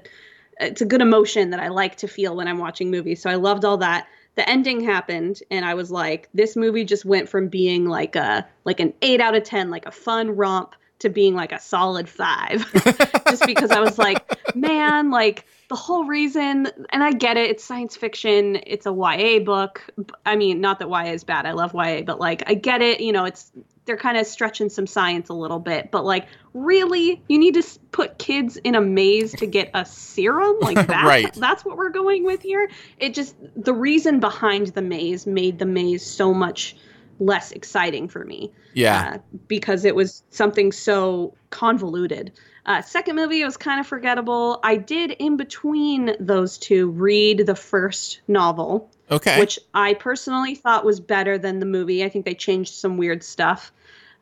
[0.61, 3.23] it's a good emotion that I like to feel when I'm watching movies.
[3.23, 4.09] So I loved all that.
[4.35, 8.47] The ending happened, and I was like, this movie just went from being like a
[8.64, 12.09] like an eight out of ten, like a fun romp, to being like a solid
[12.09, 12.64] five.
[13.29, 17.64] just because I was like, man, like the whole reason, and I get it, it's
[17.64, 19.85] science fiction, it's a YA book.
[20.24, 23.00] I mean, not that YA is bad, I love YA, but like, I get it,
[23.00, 23.52] you know, it's
[23.85, 27.62] they're kind of stretching some science a little bit, but like, really, you need to
[27.90, 31.04] put kids in a maze to get a serum like that?
[31.04, 31.33] right.
[31.35, 32.70] That's what we're going with here.
[32.98, 36.76] It just the reason behind the maze made the maze so much
[37.18, 38.52] less exciting for me.
[38.74, 39.14] Yeah.
[39.14, 42.33] Uh, because it was something so convoluted.
[42.68, 44.61] Uh, second movie was kind of forgettable.
[44.62, 49.40] I did in between those two read the first novel, Okay.
[49.40, 52.04] which I personally thought was better than the movie.
[52.04, 53.72] I think they changed some weird stuff.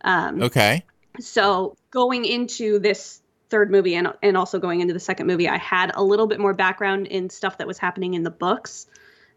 [0.02, 0.84] Um, okay.
[1.18, 5.56] so going into this third movie and and also going into the second movie, I
[5.56, 8.86] had a little bit more background in stuff that was happening in the books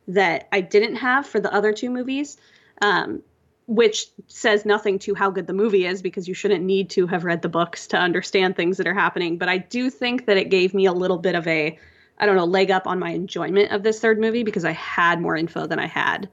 [0.07, 2.37] that I didn't have for the other two movies.
[2.79, 3.23] Um,
[3.69, 7.23] which says nothing to how good the movie is because you shouldn't need to have
[7.23, 9.37] read the books to understand things that are happening.
[9.37, 11.77] But I do think that it gave me a little bit of a,
[12.17, 15.21] I don't know, leg up on my enjoyment of this third movie because I had
[15.21, 16.29] more info than I had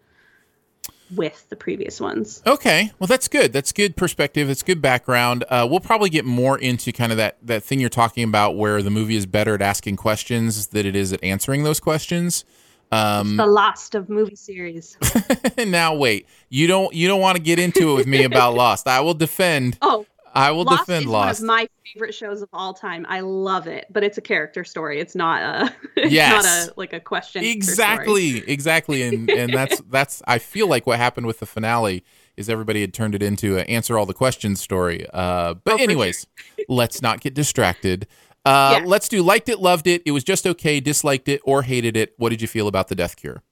[1.15, 2.43] with the previous ones.
[2.47, 3.53] Okay, well that's good.
[3.53, 4.49] That's good perspective.
[4.49, 5.45] It's good background.
[5.51, 8.81] Uh, we'll probably get more into kind of that that thing you're talking about, where
[8.81, 12.47] the movie is better at asking questions than it is at answering those questions.
[12.93, 14.97] Um, the Lost of movie series.
[15.67, 18.87] now wait, you don't you don't want to get into it with me about Lost.
[18.87, 19.77] I will defend.
[19.83, 21.41] Oh, I will Lost defend is Lost.
[21.41, 23.05] one of my favorite shows of all time.
[23.09, 25.01] I love it, but it's a character story.
[25.01, 26.45] It's not a it's Yes.
[26.45, 27.43] not a like a question.
[27.45, 32.05] exactly, exactly, and and that's that's I feel like what happened with the finale
[32.37, 35.07] is everybody had turned it into an answer all the questions story.
[35.15, 36.27] Uh, but Oh, anyways,
[36.69, 38.07] let's not get distracted.
[38.47, 38.87] Uh, Yeah.
[38.87, 40.03] Let's do liked it, loved it.
[40.07, 42.15] It was just okay, disliked it, or hated it.
[42.17, 43.43] What did you feel about the Death Cure?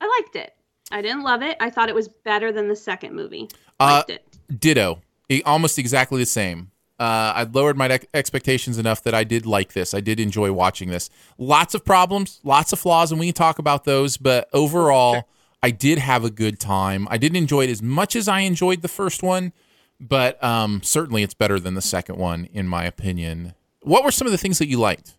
[0.00, 0.54] I liked it.
[0.90, 1.56] I didn't love it.
[1.60, 3.48] I thought it was better than the second movie.
[3.80, 4.60] Uh, Liked it.
[4.60, 5.00] Ditto,
[5.30, 6.70] E- almost exactly the same.
[7.00, 9.94] Uh, I lowered my ex- expectations enough that I did like this.
[9.94, 11.10] I did enjoy watching this.
[11.38, 14.16] Lots of problems, lots of flaws, and we can talk about those.
[14.16, 15.26] But overall,
[15.62, 17.08] I did have a good time.
[17.10, 19.52] I didn't enjoy it as much as I enjoyed the first one,
[20.00, 23.54] but um, certainly it's better than the second one, in my opinion.
[23.82, 25.14] What were some of the things that you liked?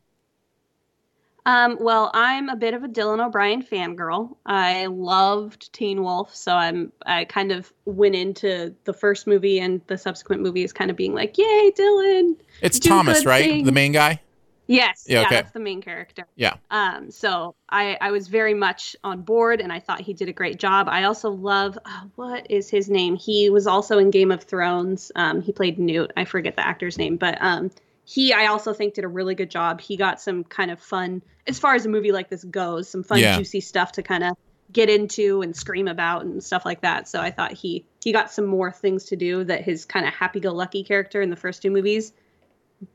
[1.47, 4.35] Um, well, I'm a bit of a Dylan O'Brien fangirl.
[4.47, 9.79] I loved Teen Wolf, so I'm I kind of went into the first movie and
[9.85, 13.45] the subsequent movies kind of being like, "Yay, Dylan!" It's Thomas, right?
[13.45, 13.65] things.
[13.65, 14.21] The main guy?
[14.67, 15.36] Yes, Yeah, yeah, okay.
[15.36, 16.25] that's the main character.
[16.36, 16.56] Yeah.
[16.71, 20.34] Um, so I, I was very much on board and I thought he did a
[20.34, 20.88] great job.
[20.89, 23.15] I also love, uh, what is his name?
[23.15, 25.12] He was also in Game of Thrones.
[25.15, 26.12] Um, he played Newt.
[26.17, 27.71] I forget the actor's name, but um,
[28.06, 29.82] he, I also think, did a really good job.
[29.82, 33.04] He got some kind of fun, as far as a movie like this goes, some
[33.04, 33.38] fun, Yeah.
[33.38, 34.36] juicy stuff to kind of
[34.71, 37.08] get into and scream about and stuff like that.
[37.08, 40.13] So I thought he, he got some more things to do that his kind of
[40.13, 42.13] happy-go-lucky character in the first two movies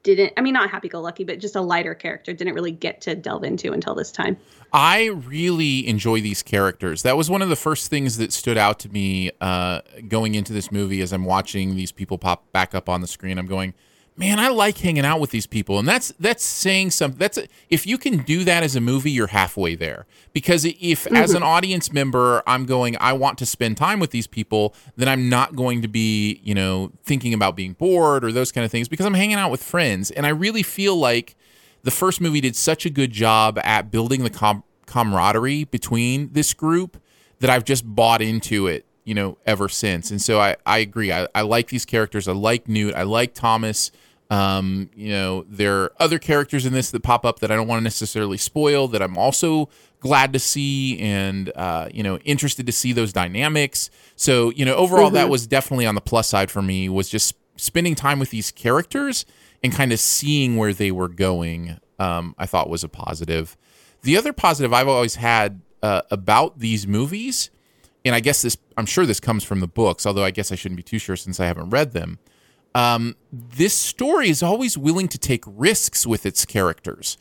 [0.02, 3.00] didn't I mean not happy go lucky, but just a lighter character didn't really get
[3.02, 4.36] to delve into until this time.
[4.72, 7.02] I really enjoy these characters.
[7.02, 10.52] That was one of the first things that stood out to me uh, going into
[10.52, 13.38] this movie as I'm watching these people pop back up on the screen.
[13.38, 13.74] I'm going,
[14.20, 17.18] man, I like hanging out with these people, and that's that's saying something.
[17.18, 17.38] That's
[17.70, 20.06] if you can do that as a movie, you're halfway there.
[20.34, 21.44] Because if as an mm-hmm.
[21.44, 25.56] audience member, I'm going, I want to spend time with these people, then I'm not
[25.56, 29.06] going to be, you know, thinking about being bored or those kind of things because
[29.06, 31.34] I'm hanging out with friends, and I really feel like
[31.82, 36.52] the first movie did such a good job at building the com- camaraderie between this
[36.52, 37.00] group
[37.38, 40.10] that I've just bought into it, you know, ever since.
[40.10, 41.10] And so I, I agree.
[41.10, 42.28] I, I like these characters.
[42.28, 42.94] I like Newt.
[42.94, 43.90] I like Thomas.
[44.30, 47.66] Um, you know, there are other characters in this that pop up that I don't
[47.66, 52.64] want to necessarily spoil that I'm also glad to see and, uh, you know, interested
[52.66, 53.90] to see those dynamics.
[54.14, 57.34] So, you know, overall, that was definitely on the plus side for me was just
[57.56, 59.26] spending time with these characters
[59.62, 61.78] and kind of seeing where they were going.
[61.98, 63.56] Um, I thought was a positive.
[64.02, 67.50] The other positive I've always had uh, about these movies,
[68.04, 70.54] and I guess this, I'm sure this comes from the books, although I guess I
[70.54, 72.18] shouldn't be too sure since I haven't read them.
[72.74, 77.18] Um, this story is always willing to take risks with its characters.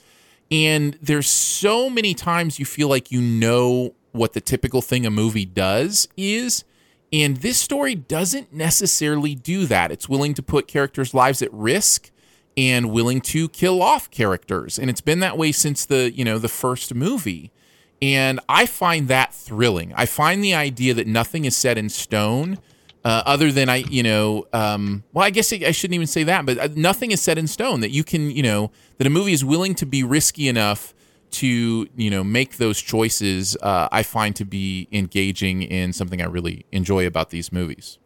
[0.52, 5.12] And there's so many times you feel like you know what the typical thing a
[5.12, 6.64] movie does is.
[7.12, 9.92] And this story doesn't necessarily do that.
[9.92, 12.12] It's willing to put characters' lives at risk
[12.56, 14.78] and willing to kill off characters.
[14.78, 17.52] And it's been that way since the, you know, the first movie.
[18.02, 19.94] And I find that thrilling.
[19.96, 22.60] I find the idea that nothing is set in stone
[23.06, 26.24] uh, other than I, you know, um, well, I guess I, I shouldn't even say
[26.24, 29.10] that, but uh, nothing is set in stone that you can, you know, that a
[29.10, 30.94] movie is willing to be risky enough
[31.32, 33.56] to, you know, make those choices.
[33.62, 38.00] Uh, I find to be engaging in something I really enjoy about these movies.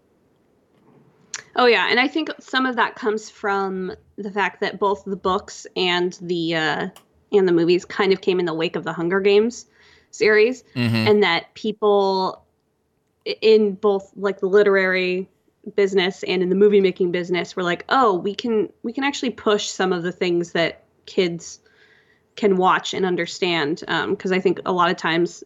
[1.55, 5.15] Oh yeah, and I think some of that comes from the fact that both the
[5.15, 6.87] books and the uh,
[7.31, 9.67] and the movies kind of came in the wake of the Hunger Games
[10.11, 10.95] series, Mm-hmm.
[10.95, 12.42] and that people
[13.25, 15.29] in both like the literary
[15.75, 19.29] business and in the movie making business we're like, oh, we can we can actually
[19.29, 21.59] push some of the things that kids
[22.35, 25.43] can watch and understand because I think a lot of times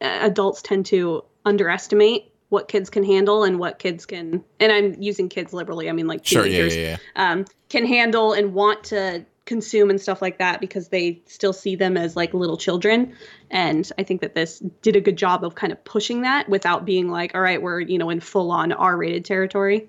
[0.00, 5.00] uh, adults tend to underestimate what kids can handle and what kids can and i'm
[5.00, 7.30] using kids liberally i mean like Sure, yeah, teenagers yeah, yeah.
[7.30, 11.74] Um, can handle and want to consume and stuff like that because they still see
[11.74, 13.12] them as like little children
[13.50, 16.84] and i think that this did a good job of kind of pushing that without
[16.84, 19.88] being like all right we're you know in full on r-rated territory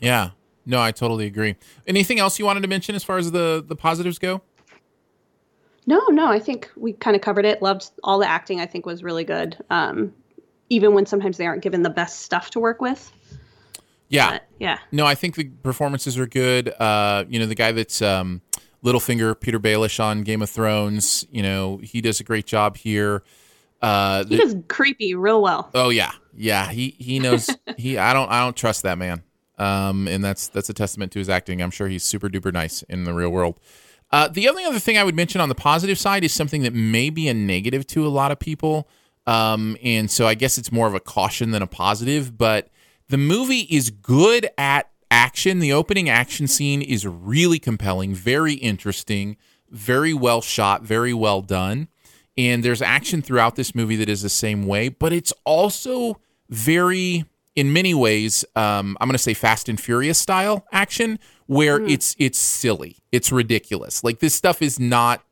[0.00, 0.30] Yeah.
[0.68, 1.54] No, I totally agree.
[1.86, 4.42] Anything else you wanted to mention as far as the the positives go?
[5.86, 7.62] No, no, I think we kind of covered it.
[7.62, 8.60] Loved all the acting.
[8.60, 9.56] I think was really good.
[9.70, 10.12] Um,
[10.68, 13.12] even when sometimes they aren't given the best stuff to work with.
[14.08, 14.40] Yeah.
[14.58, 16.68] Yeah, No, I think the performances are good.
[16.68, 18.40] Uh, you know, the guy that's um,
[18.86, 21.26] Littlefinger, Petyr Baelish on Game of Thrones.
[21.30, 23.22] You know, he does a great job here.
[23.82, 25.68] Uh, he the- does creepy real well.
[25.74, 26.70] oh yeah, yeah.
[26.70, 27.50] He he knows.
[27.76, 29.22] he I don't I don't trust that man.
[29.58, 31.60] Um, and that's that's a testament to his acting.
[31.62, 33.58] I'm sure he's super duper nice in the real world.
[34.12, 36.72] Uh, the only other thing I would mention on the positive side is something that
[36.72, 38.88] may be a negative to a lot of people.
[39.26, 42.68] Um, and so I guess it's more of a caution than a positive, but
[43.08, 45.58] the movie is good at action.
[45.58, 49.36] The opening action scene is really compelling, very interesting,
[49.70, 51.88] very well shot, very well done.
[52.38, 57.24] And there's action throughout this movie that is the same way, but it's also very,
[57.54, 62.14] in many ways, um, I'm going to say Fast and Furious style action, where it's
[62.18, 64.04] it's silly, it's ridiculous.
[64.04, 65.22] Like this stuff is not.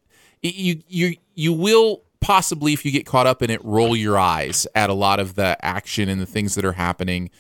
[0.41, 4.67] You you you will possibly, if you get caught up in it, roll your eyes
[4.75, 7.31] at a lot of the action and the things that are happening,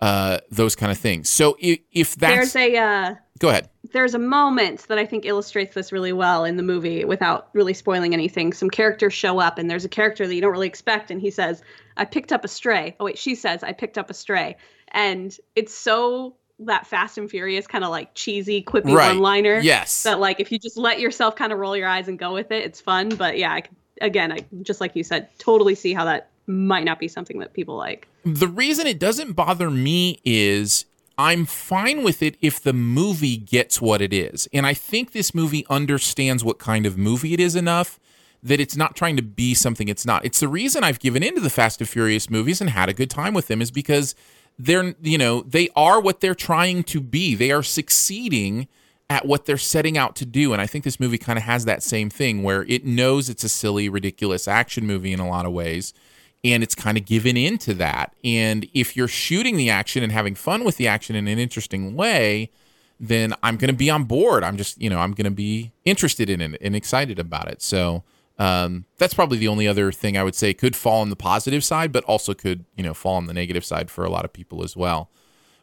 [0.00, 1.28] uh, those kind of things.
[1.28, 3.68] So if, if that's There's a uh, go ahead.
[3.92, 7.74] there's a moment that I think illustrates this really well in the movie without really
[7.74, 8.52] spoiling anything.
[8.52, 11.30] Some characters show up, and there's a character that you don't really expect, and he
[11.30, 11.62] says,
[11.96, 14.56] "I picked up a stray." Oh wait, she says, "I picked up a stray,"
[14.88, 19.08] and it's so that Fast and Furious kind of like cheesy, quippy Right.
[19.08, 19.60] one-liner.
[19.60, 20.02] Yes.
[20.02, 22.50] That like if you just let yourself kind of roll your eyes and go with
[22.52, 23.08] it, it's fun.
[23.10, 23.62] But yeah, I,
[24.00, 27.52] again, I just like you said, totally see how that might not be something that
[27.52, 28.08] people like.
[28.24, 30.84] the reason it doesn't bother me is
[31.16, 34.48] I'm fine with it if the movie gets what it is.
[34.52, 38.00] And I think this movie understands what kind of movie it is enough
[38.42, 40.24] that it's not trying to be something it's not.
[40.24, 43.10] It's the reason I've given into the Fast and Furious movies and had a good
[43.10, 44.14] time with them is because
[44.58, 47.34] they're, you know, they are what they're trying to be.
[47.34, 48.66] They are succeeding
[49.10, 50.52] at what they're setting out to do.
[50.52, 53.44] And I think this movie kind of has that same thing where it knows it's
[53.44, 55.92] a silly, ridiculous action movie in a lot of ways.
[56.42, 58.14] And it's kind of given into that.
[58.24, 61.94] And if you're shooting the action and having fun with the action in an interesting
[61.94, 62.50] way,
[62.98, 64.42] then I'm going to be on board.
[64.42, 67.60] I'm just, you know, I'm going to be interested in it and excited about it.
[67.60, 68.04] So
[68.38, 71.62] um, that's probably the only other thing I would say could fall on the positive
[71.62, 74.32] side, but also could, you know, fall on the negative side for a lot of
[74.32, 75.10] people as well.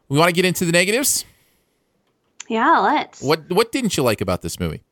[0.09, 1.25] We want to get into the negatives.
[2.47, 3.21] Yeah, let's.
[3.21, 4.83] What what didn't you like about this movie?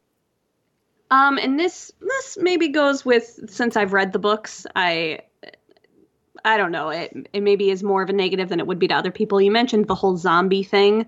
[1.12, 5.20] Um, and this this maybe goes with since I've read the books, I
[6.44, 6.90] I don't know.
[6.90, 9.40] It it maybe is more of a negative than it would be to other people.
[9.42, 11.08] You mentioned the whole zombie thing.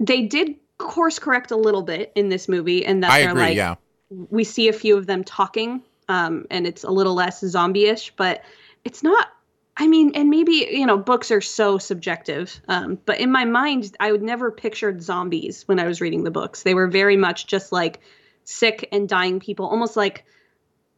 [0.00, 3.42] They did course correct a little bit in this movie, and that I they're agree.
[3.42, 3.74] like yeah,
[4.10, 8.42] we see a few of them talking, um, and it's a little less zombie-ish, but
[8.84, 9.28] it's not.
[9.76, 12.60] I mean, and maybe you know, books are so subjective.
[12.68, 16.30] Um, but in my mind, I would never pictured zombies when I was reading the
[16.30, 16.62] books.
[16.64, 18.00] They were very much just like
[18.44, 20.24] sick and dying people, almost like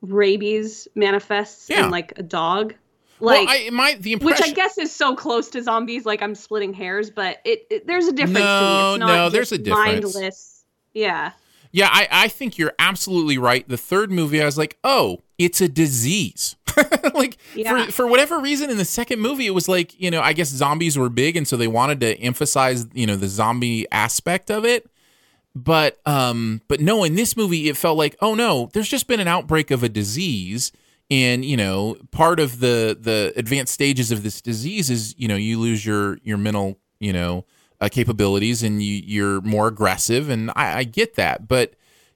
[0.00, 1.84] rabies manifests Yeah.
[1.84, 2.74] in like a dog.
[3.20, 4.40] Like, well, I, my the which.
[4.42, 6.04] I guess is so close to zombies.
[6.04, 8.92] Like I'm splitting hairs, but it, it there's a difference to No, me.
[8.94, 10.14] It's not no, there's a difference.
[10.14, 10.64] Mindless.
[10.92, 11.32] Yeah.
[11.74, 13.66] Yeah, I, I think you're absolutely right.
[13.66, 16.54] The third movie, I was like, oh, it's a disease.
[17.14, 17.86] like Yeah.
[17.86, 20.48] for for whatever reason, in the second movie, it was like you know, I guess
[20.48, 24.64] zombies were big, and so they wanted to emphasize you know the zombie aspect of
[24.64, 24.86] it.
[25.54, 29.20] But um, but no, in this movie, it felt like, oh no, there's just been
[29.20, 30.72] an outbreak of a disease,
[31.12, 35.36] and you know, part of the the advanced stages of this disease is you know
[35.36, 37.44] you lose your your mental you know
[37.82, 41.46] uh, capabilities and you, you're more aggressive, and I, I get that.
[41.46, 41.74] But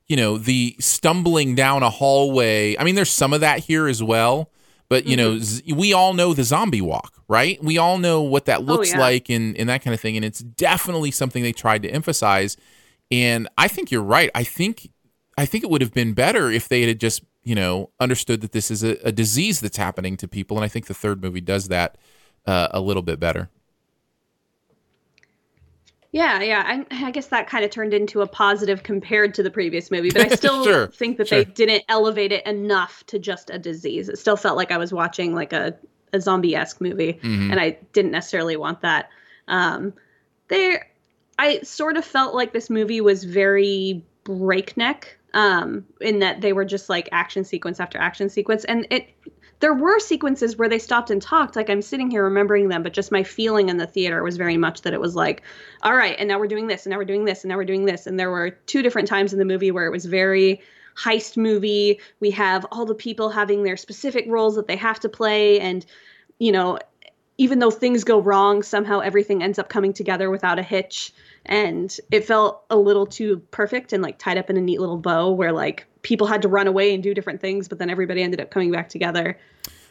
[0.09, 2.75] you know, the stumbling down a hallway.
[2.79, 4.51] I mean, there's some of that here as well.
[4.89, 7.63] But you know, z- we all know the zombie walk, right?
[7.63, 9.01] We all know what that looks yeah.
[9.01, 10.17] like and and that kind of thing.
[10.17, 12.57] And it's definitely something they tried to emphasize.
[13.11, 14.31] And I think you're right.
[14.35, 14.89] I think
[15.37, 18.53] I think it would have been better if they had just you know understood that
[18.53, 20.59] this is a, a disease that's happening to people.
[20.59, 21.99] And I think the third movie does that
[22.47, 23.51] uh, a little bit better.
[26.13, 26.63] Yeah, yeah.
[26.91, 30.11] I, I guess that kind of turned into a positive compared to the previous movie,
[30.11, 31.45] but I still Sure, think that sure.
[31.45, 34.09] they didn't elevate it enough to just a disease.
[34.09, 35.77] It still felt like I was watching like a,
[36.13, 37.51] a zombie esque movie, Mm-hmm.
[37.51, 39.11] and I didn't necessarily want that.
[39.49, 39.93] Um,
[40.49, 40.87] there,
[41.39, 46.65] I sort of felt like this movie was very breakneck um, in that they were
[46.65, 49.09] just like action sequence after action sequence, and it
[49.61, 52.93] there were sequences where they stopped and talked like i'm sitting here remembering them but
[52.93, 55.43] just my feeling in the theater was very much that it was like
[55.83, 57.65] all right and now we're doing this and now we're doing this and now we're
[57.65, 58.07] doing this.
[58.07, 60.61] And there were two different times in the movie where it was very
[60.97, 62.01] heist movie.
[62.21, 65.85] We have all the people having their specific roles that they have to play and
[66.39, 66.79] you know
[67.39, 71.13] even though things go wrong somehow everything ends up coming together without a hitch
[71.47, 74.99] and it felt a little too perfect and like tied up in a neat little
[74.99, 78.23] bow where like people had to run away and do different things but then everybody
[78.23, 79.39] ended up coming back together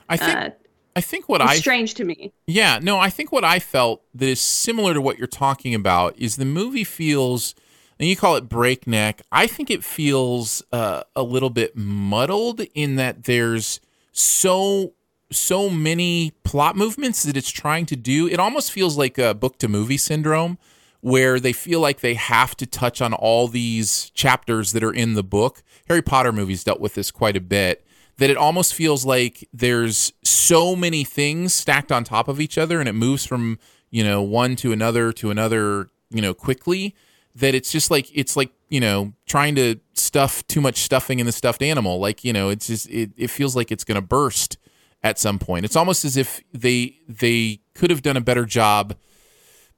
[0.07, 0.49] I think uh,
[0.95, 4.27] I think what I strange to me Yeah, no, I think what I felt that
[4.27, 7.53] is similar to what you're talking about is the movie feels,
[7.99, 9.21] and you call it breakneck.
[9.31, 13.81] I think it feels uh, a little bit muddled in that there's
[14.13, 14.93] so
[15.31, 18.27] so many plot movements that it's trying to do.
[18.27, 20.57] It almost feels like a book to movie syndrome,
[21.05, 25.13] where they feel like they have to touch on all these chapters that are in
[25.13, 25.61] the book.
[25.87, 27.85] Harry Potter movies dealt with this quite a bit
[28.17, 32.79] that it almost feels like there's so many things stacked on top of each other
[32.79, 33.59] and it moves from
[33.91, 36.95] you know one to another to another you know quickly
[37.35, 41.27] that it's just like it's like you know trying to stuff too much stuffing in
[41.27, 44.01] the stuffed animal like you know it's just it, it feels like it's going to
[44.01, 44.57] burst
[45.03, 48.95] at some point it's almost as if they they could have done a better job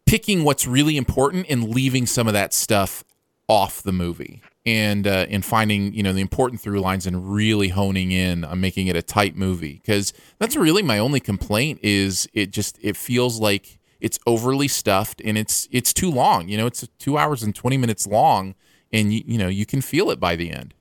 [0.08, 3.04] picking what's really important and leaving some of that stuff
[3.48, 4.42] off the movie.
[4.66, 8.60] And uh, and finding you know the important through lines and really honing in on
[8.60, 9.80] making it a tight movie.
[9.82, 15.22] Because that's really my only complaint is it just it feels like it's overly stuffed
[15.24, 16.50] and it's it's too long.
[16.50, 18.56] You know it's two hours and 20 minutes long
[18.92, 20.74] and you, you know you can feel it by the end.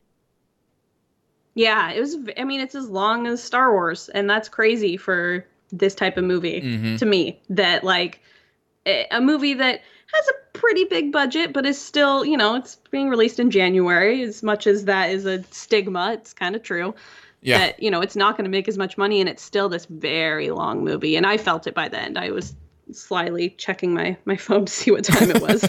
[1.55, 5.47] Yeah it was i mean it's as long as star wars and that's crazy for
[5.72, 6.99] this type of movie Mhm.
[6.99, 8.20] to me that like
[8.87, 9.80] a movie that
[10.14, 14.22] has a pretty big budget but is still you know it's being released in january.
[14.22, 16.95] As much as that is a stigma it's kind of true
[17.43, 17.59] yeah.
[17.59, 19.87] that you know it's not going to make as much money and it's still this
[19.87, 22.18] very long movie and i felt it by the end.
[22.18, 22.55] I was
[22.93, 25.68] slyly checking my my phone to see what time it was.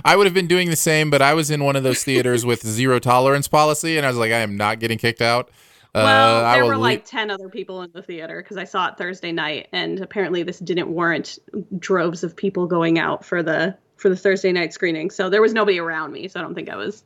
[0.04, 2.44] I would have been doing the same, but I was in one of those theaters
[2.44, 5.50] with zero tolerance policy, and I was like, I am not getting kicked out.
[5.94, 8.88] Uh, well there were le- like 10 other people in the theater because i saw
[8.88, 11.38] it thursday night and apparently this didn't warrant
[11.78, 15.52] droves of people going out for the for the thursday night screening so there was
[15.52, 17.02] nobody around me so i don't think i was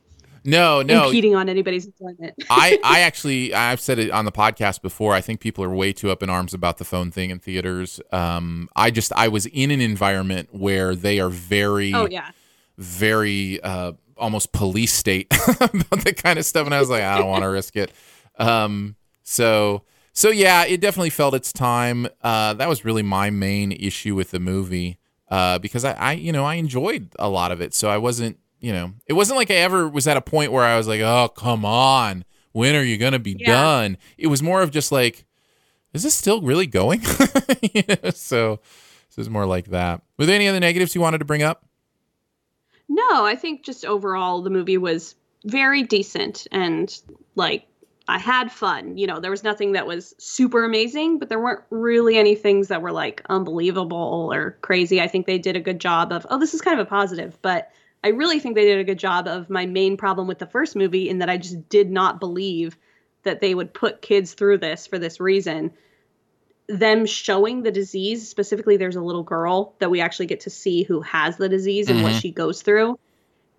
[0.47, 1.05] no, no.
[1.07, 5.15] impeding on anybody's enjoyment I, I actually, I've said it on the podcast before.
[5.15, 7.99] I think people are way too up in arms about the phone thing in theaters.
[8.11, 12.29] Um, I just, I was in an environment where they are very, oh yeah
[12.77, 15.27] very, uh, almost police state
[15.59, 17.91] about that kind of stuff, and I was like, I don't want to risk it.
[18.37, 19.83] Um, so,
[20.13, 22.07] so yeah, it definitely felt its time.
[22.21, 24.97] Uh, that was really my main issue with the movie.
[25.29, 28.37] Uh, because I, I, you know, I enjoyed a lot of it, so I wasn't,
[28.59, 31.01] you know, it wasn't like I ever was at a point where I was like,
[31.01, 33.51] oh, come on, when are you gonna be Yeah.
[33.51, 33.97] done?
[34.19, 35.25] It was more of just like,
[35.93, 37.01] is this still really going?
[37.73, 38.59] you know, so,
[39.09, 40.01] so it's more like that.
[40.19, 41.65] Were there any other negatives you wanted to bring up?
[42.87, 46.95] No, I think just overall the movie was very decent and
[47.35, 47.65] like
[48.07, 48.97] I had fun.
[48.97, 52.67] You know, there was nothing that was super amazing, but there weren't really any things
[52.67, 55.01] that were like unbelievable or crazy.
[55.01, 57.37] I think they did a good job of, oh, this is kind of a positive,
[57.41, 57.71] but
[58.03, 60.75] I really think they did a good job of my main problem with the first
[60.75, 62.77] movie in that I just did not believe
[63.23, 65.71] that they would put kids through this for this reason.
[66.67, 70.83] Them showing the disease, specifically, there's a little girl that we actually get to see
[70.83, 72.21] who has the disease and what Mhm.
[72.21, 72.99] she goes through.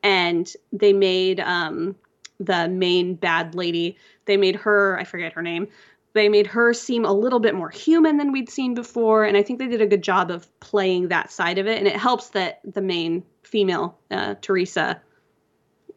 [0.04, 1.96] And they made um,
[2.38, 3.96] the main bad lady,
[4.26, 5.68] they made her, I forget her name,
[6.12, 9.24] they made her seem a little bit more human than we'd seen before.
[9.24, 11.78] And I think they did a good job of playing that side of it.
[11.78, 15.00] And it helps that the main female, uh, Teresa,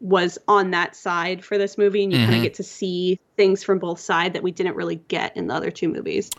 [0.01, 2.03] was on that side for this movie.
[2.03, 2.37] And you kind Mhm.
[2.37, 5.53] of get to see things from both sides that we didn't really get in the
[5.53, 6.29] other two movies.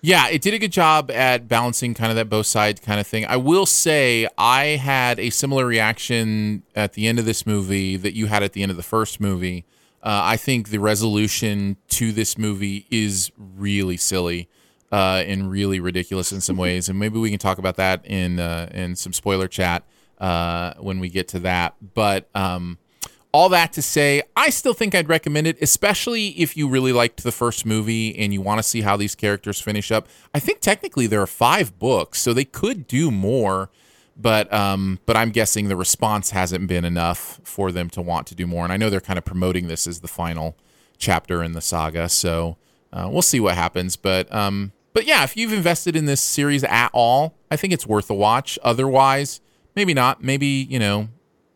[0.00, 3.06] Yeah, it did a good job at balancing kind of that both sides kind of
[3.06, 3.24] thing.
[3.24, 8.14] I will say I had a similar reaction at the end of this movie that
[8.14, 9.64] you had at the end of the first movie.
[10.04, 14.50] Uh, I think the resolution to this movie is really silly
[14.92, 18.38] uh, and really ridiculous in some ways, and maybe we can talk about that in
[18.38, 19.82] uh, in some spoiler chat
[20.18, 21.74] uh, when we get to that.
[21.94, 22.78] But um,
[23.32, 27.24] all that to say, I still think I'd recommend it, especially if you really liked
[27.24, 30.06] the first movie and you want to see how these characters finish up.
[30.32, 33.70] I think technically there are five books, so they could do more,
[34.16, 38.34] but um, but I'm guessing the response hasn't been enough for them to want to
[38.34, 38.64] do more.
[38.64, 40.56] And I know they're kind of promoting this as the final
[40.98, 42.56] chapter in the saga, so
[42.92, 43.96] uh, we'll see what happens.
[43.96, 47.86] But um, but yeah, if you've invested in this series at all, I think it's
[47.86, 48.58] worth a watch.
[48.62, 49.40] Otherwise,
[49.74, 50.22] maybe not.
[50.22, 51.08] Maybe you know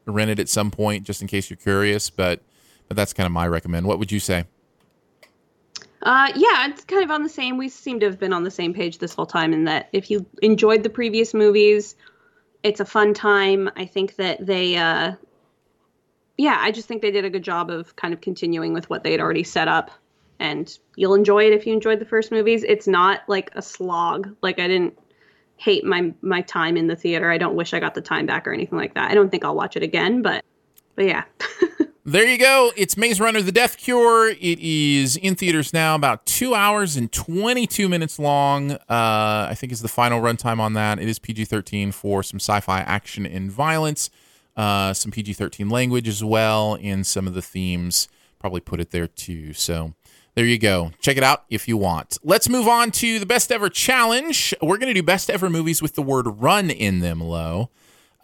[0.06, 2.10] rent it at some point just in case you're curious.
[2.10, 2.42] But
[2.88, 3.86] but that's kind of my recommend.
[3.86, 4.44] What would you say?
[6.02, 7.56] Uh, yeah, it's kind of on the same.
[7.56, 10.10] We seem to have been on the same page this whole time in that if
[10.10, 11.96] you enjoyed the previous movies,
[12.62, 13.70] it's a fun time.
[13.76, 15.12] I think that they, uh,
[16.36, 19.04] yeah, I just think they did a good job of kind of continuing with what
[19.04, 19.90] they had already set up.
[20.40, 22.64] And you'll enjoy it if you enjoyed the first movies.
[22.64, 24.36] It's not like a slog.
[24.40, 24.96] Like I didn't
[25.56, 27.30] hate my my time in the theater.
[27.30, 29.10] I don't wish I got the time back or anything like that.
[29.10, 30.44] I don't think I'll watch it again, but
[30.94, 31.24] but yeah.
[32.08, 32.72] there you go.
[32.74, 34.30] It's Maze Runner: The Death Cure.
[34.30, 38.72] It is in theaters now, about two hours and twenty-two minutes long.
[38.72, 38.78] Uh,
[39.50, 40.98] I think is the final runtime on that.
[40.98, 44.08] It is PG-13 for some sci-fi action and violence,
[44.56, 49.06] uh, some PG-13 language as well, and some of the themes probably put it there
[49.06, 49.52] too.
[49.52, 49.92] So
[50.34, 50.92] there you go.
[51.00, 52.16] Check it out if you want.
[52.22, 54.54] Let's move on to the best ever challenge.
[54.62, 57.70] We're going to do best ever movies with the word run in them, Lo.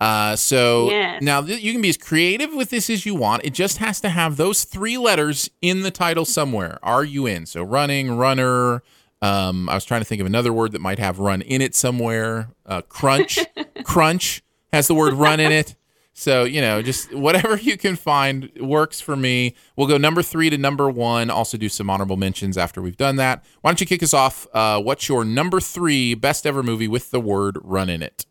[0.01, 1.23] Uh, so yes.
[1.23, 3.45] now th- you can be as creative with this as you want.
[3.45, 6.79] It just has to have those three letters in the title somewhere.
[6.83, 7.47] Are you in?
[7.47, 8.83] So running, runner.
[9.23, 11.75] Um, I was trying to think of another word that might have run in it
[11.75, 12.51] somewhere.
[12.67, 13.39] Uh, crunch.
[13.85, 14.43] crunch
[14.73, 15.75] has the word run in it.
[16.17, 19.57] So, you know, just whatever you can find works for me.
[19.75, 21.29] We'll go number three to number one.
[21.29, 23.45] Also, do some honorable mentions after we've done that.
[23.63, 24.47] Why don't you kick us off?
[24.55, 28.27] Uh, what's your number three best ever movie with the word run in it?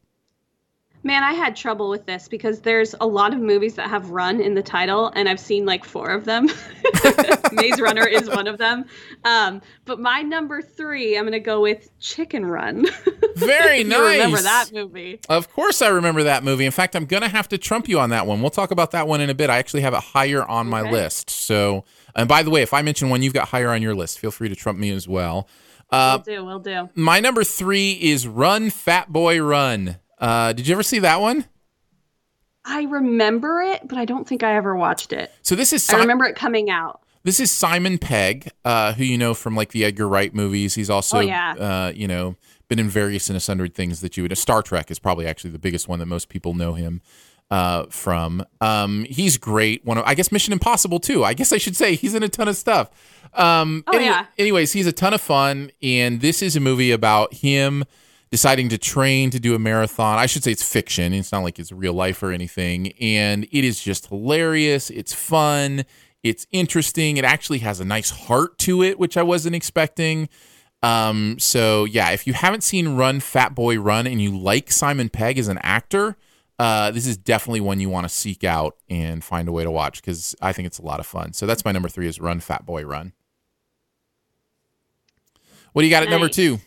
[1.06, 4.40] Man, I had trouble with this because there's a lot of movies that have run
[4.40, 6.50] in the title, and I've seen like four of them.
[7.52, 8.86] Maze Runner is one of them.
[9.26, 12.86] Um, but my number three, I'm going to go with Chicken Run.
[13.36, 14.00] Very nice.
[14.00, 15.20] I remember that movie?
[15.28, 16.66] Of course, I remember that movie.
[16.66, 18.40] In fact, I'm going to have to trump you on that one.
[18.40, 19.50] We'll talk about that one in a bit.
[19.50, 21.30] I actually have it higher on my list.
[21.30, 21.84] So,
[22.16, 24.32] and by the way, if I mention one you've got higher on your list, feel
[24.32, 25.50] free to trump me as well.
[25.90, 26.90] Uh, we'll do, we'll do.
[26.96, 29.98] my number three is Run, Fat Boy, Run.
[30.24, 31.46] Uh, did you ever see that one?
[32.66, 35.32] I remember it, but I don't think I ever watched it.
[35.42, 37.02] So this is I remember it coming out.
[37.24, 40.76] this is Simon Pegg, uh, who you know from like the Edgar Wright movies.
[40.76, 41.54] He's also, Oh, yeah.
[41.60, 42.36] uh, you know,
[42.70, 44.38] been in various and sundry things that you would.
[44.38, 47.02] Star Trek is probably actually the biggest one that most people know him
[47.52, 48.46] uh, from.
[48.62, 49.84] Um, he's great.
[49.84, 51.26] One of, I guess, Mission Impossible too.
[51.26, 52.90] I guess I should say he's in a ton of stuff.
[53.34, 54.28] Um, Oh, yeah.
[54.38, 57.84] Anyways, he's a ton of fun, and this is a movie about him
[58.34, 60.18] deciding to train to do a marathon.
[60.18, 61.14] I should say it's fiction.
[61.14, 62.92] It's not like it's real life or anything.
[62.94, 64.90] And it is just hilarious.
[64.90, 65.86] It's fun.
[66.24, 67.18] It's interesting.
[67.18, 70.30] It actually has a nice heart to it, which I wasn't expecting.
[70.82, 75.10] Um, so yeah, if you haven't seen Run Fat Boy Run and you like Simon
[75.10, 76.18] Pegg as an actor,
[76.58, 79.70] uh, this is definitely one you want to seek out and find a way to
[79.70, 81.34] watch because I think it's a lot of fun.
[81.34, 83.14] So that's my number three is Run Fat Boy Run.
[85.74, 86.58] What do you got at number two?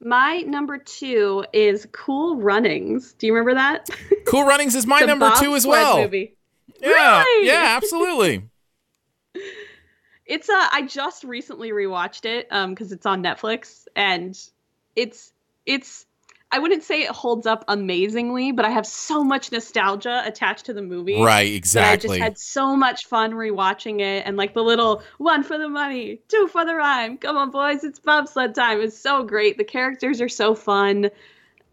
[0.00, 3.14] My number two is Cool Runnings.
[3.14, 3.88] Do you remember that?
[4.26, 6.02] Cool Runnings is my number two as well.
[6.02, 6.36] Movie.
[6.82, 8.44] Yeah, yeah, absolutely.
[10.26, 14.38] It's uh I just recently rewatched it um because it's on Netflix and
[14.94, 15.32] it's
[15.64, 16.04] it's
[16.50, 20.72] I wouldn't say it holds up amazingly, but I have so much nostalgia attached to
[20.72, 21.20] the movie.
[21.20, 21.90] right, exactly.
[21.92, 25.68] I just had so much fun rewatching it and like the little one for the
[25.68, 27.18] money, two for the rhyme.
[27.18, 28.80] Come on, boys, it's bobsled time.
[28.80, 29.58] It's so great.
[29.58, 31.10] The characters are so fun.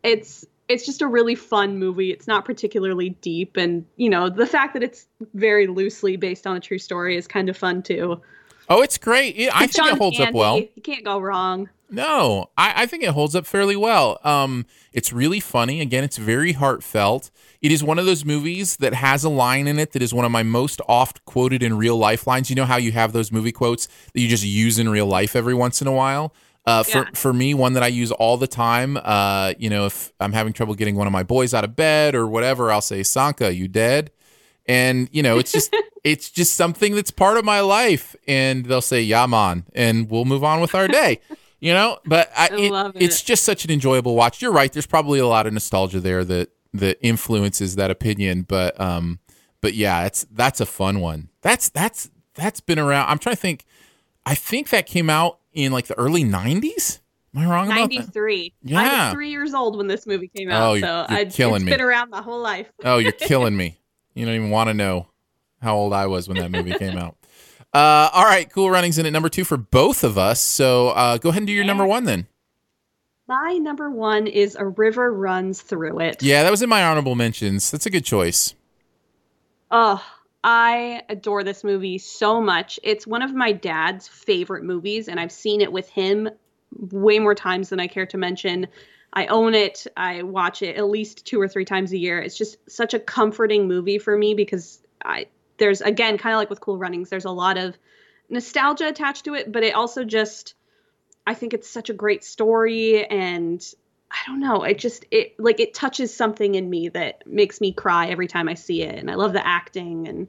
[0.04, 2.12] It's it's just a really fun movie.
[2.12, 6.58] It's not particularly deep, and you know the fact that it's very loosely based on
[6.58, 8.20] a true story is kind of fun too.
[8.70, 9.36] Oh, it's great.
[9.38, 10.60] It, I think it holds up well.
[10.60, 11.70] You can't go wrong.
[11.90, 14.20] No, I, I think it holds up fairly well.
[14.24, 15.82] Um, it's really funny.
[15.82, 17.30] Again, it's very heartfelt.
[17.62, 20.26] It is one of those movies that has a line in it that is one
[20.26, 22.50] of my most oft quoted in real life lines.
[22.50, 25.36] You know how you have those movie quotes that you just use in real life
[25.36, 26.34] every once in a while.
[26.66, 27.06] Uh, for Yeah.
[27.14, 28.98] for me, one that I use all the time.
[28.98, 32.16] Uh, you know, if I'm having trouble getting one of my boys out of bed
[32.16, 34.10] or whatever, I'll say, "Sanka, you dead?"
[34.66, 35.72] And you know, it's just
[36.06, 38.16] it's just something that's part of my life.
[38.28, 41.20] And they'll say, "Yeah, man," and we'll move on with our day.
[41.60, 44.42] you know, but I, I it- love it's just such an enjoyable watch.
[44.42, 44.72] You're right.
[44.72, 49.20] There's probably a lot of nostalgia there that that influences that opinion, but um,
[49.62, 51.30] but yeah, it's that's a fun one.
[51.42, 53.10] That's that's that's been around.
[53.10, 53.66] I'm trying to think.
[54.28, 57.00] I think that came out in like the early '90s.
[57.36, 57.96] Am I wrong about that?
[57.96, 58.54] 93.
[58.68, 59.06] I Yeah.
[59.08, 60.70] was three years old when this movie came out.
[60.70, 61.72] Oh, you're- so you're I, killing it's me.
[61.74, 62.72] been around my whole life.
[62.86, 63.78] Oh, you're killing me.
[64.14, 65.08] You don't even want to know
[65.66, 67.18] how old I was when that movie came out.
[67.74, 70.40] Uh, all right, cool runnings in at number two for both of us.
[70.40, 72.26] So uh, go ahead and do your number one then.
[73.28, 76.24] My number one is A River Runs Through It.
[76.24, 77.70] Yeah, that was in my honorable mentions.
[77.72, 78.56] That's a good choice.
[79.72, 80.02] Oh,
[80.42, 82.80] I adore this movie so much.
[82.82, 86.30] It's one of my dad's favorite movies, and I've seen it with him
[86.92, 88.68] way more times than I care to mention.
[89.12, 89.88] I own it.
[89.98, 92.22] I watch it at least two or three times a year.
[92.22, 95.28] It's just such a comforting movie for me because I
[95.58, 97.10] there's again kind of like with Cool Runnings.
[97.10, 97.78] There's a lot of
[98.30, 100.54] nostalgia attached to it, but it also just
[101.28, 103.66] I think it's such a great story and
[104.12, 104.64] I don't know.
[104.64, 108.48] It just it like it touches something in me that makes me cry every time
[108.48, 108.98] I see it.
[108.98, 110.28] And I love the acting and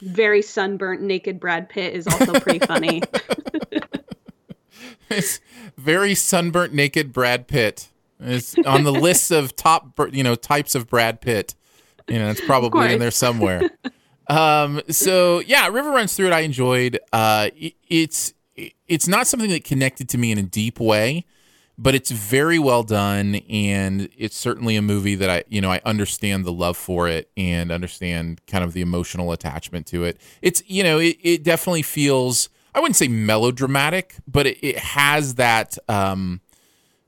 [0.00, 3.02] very sunburnt naked Brad Pitt is also pretty funny.
[5.10, 5.40] It's
[5.76, 7.88] very sunburnt, naked Brad Pitt.
[8.18, 11.54] It's on the list of top, you know, types of Brad Pitt.
[12.08, 13.70] You know, it's probably in there somewhere.
[14.32, 16.32] um, so yeah, River runs through it.
[16.32, 16.98] I enjoyed.
[17.12, 21.26] Uh, it, it's it's not something that connected to me in a deep way,
[21.76, 25.82] but it's very well done, and it's certainly a movie that I, you know, I
[25.84, 30.18] understand the love for it and understand kind of the emotional attachment to it.
[30.40, 32.48] It's, you know, it, it definitely feels.
[32.74, 35.76] I wouldn't say melodramatic, but it, it has that.
[35.88, 36.40] Um,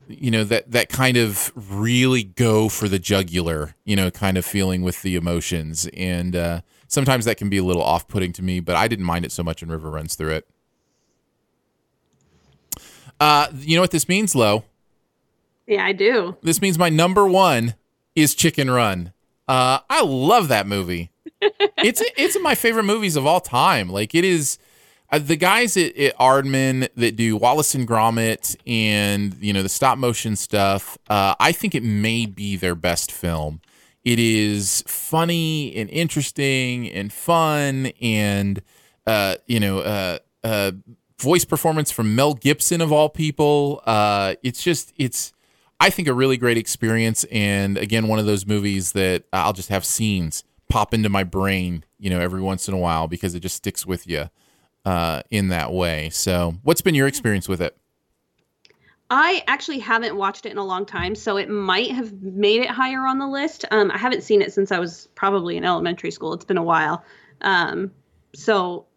[0.07, 4.45] you know that that kind of really go for the jugular you know kind of
[4.45, 6.61] feeling with the emotions and uh
[6.95, 9.43] sometimes that can be a little off-putting to me but i didn't mind it so
[9.43, 10.47] much in river runs through it.
[13.19, 14.63] Uh you know what this means lo?
[15.67, 16.35] Yeah, I do.
[16.41, 17.75] this means my number one
[18.15, 19.13] is chicken run.
[19.47, 21.11] Uh i love that movie.
[21.77, 23.89] It's it's my favorite movies of all time.
[23.89, 24.57] Like it is
[25.11, 29.69] uh, the guys at, at Aardman that do Wallace and Gromit and you know the
[29.69, 33.61] stop motion stuff, uh, I think it may be their best film.
[34.05, 38.61] It is funny and interesting and fun and
[39.07, 40.71] uh, you know uh, uh,
[41.19, 43.81] voice performance from Mel Gibson of all people.
[43.85, 45.33] Uh, it's just it's
[45.79, 49.69] I think a really great experience and again one of those movies that I'll just
[49.69, 53.39] have scenes pop into my brain you know every once in a while because it
[53.39, 54.29] just sticks with you
[54.85, 56.09] uh, in that way.
[56.11, 57.75] So, what's been your experience with it?
[59.09, 62.69] I actually haven't watched it in a long time, so it might have made it
[62.69, 63.65] higher on the list.
[63.69, 66.33] Um, I haven't seen it since I was probably in elementary school.
[66.33, 67.03] It's been a while.
[67.41, 67.91] Um,
[68.33, 68.87] so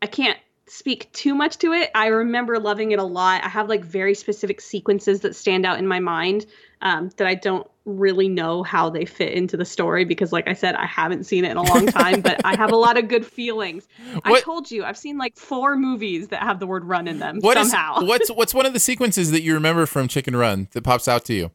[0.00, 1.90] I can't speak too much to it.
[1.94, 3.44] I remember loving it a lot.
[3.44, 6.46] I have like very specific sequences that stand out in my mind
[6.80, 10.52] um, that I don't really know how they fit into the story because, like I
[10.52, 13.08] said, I haven't seen it in a long time, but I have a lot of
[13.08, 13.86] good feelings.
[14.24, 17.38] I told you, I've seen like four movies that have the word run in them
[17.40, 18.02] What is somehow.
[18.06, 21.24] what's what's one of the sequences that you remember from Chicken Run that pops out
[21.26, 21.50] to you?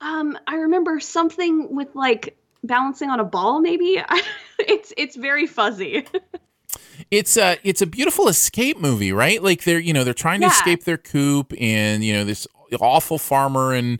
[0.00, 3.60] Um, I remember something with like balancing on a ball.
[3.60, 4.02] Maybe
[4.58, 6.06] it's it's very fuzzy.
[7.10, 9.42] It's a it's a beautiful escape movie, right?
[9.42, 12.46] Like they're you know they're trying to escape their coop, and you know this
[12.80, 13.98] awful farmer and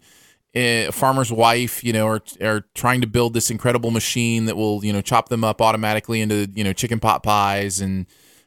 [0.55, 4.85] uh, farmer's wife, you know, are are trying to build this incredible machine that will
[4.85, 8.07] you know chop them up automatically into you know chicken pot pies, and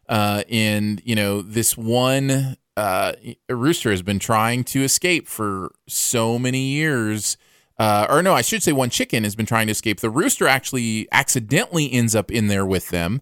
[0.09, 3.13] uh, and you know this one uh,
[3.49, 7.37] rooster has been trying to escape for so many years.
[7.77, 10.01] Uh, or no, I should say one chicken has been trying to escape.
[10.01, 13.21] The rooster actually accidentally ends up in there with them.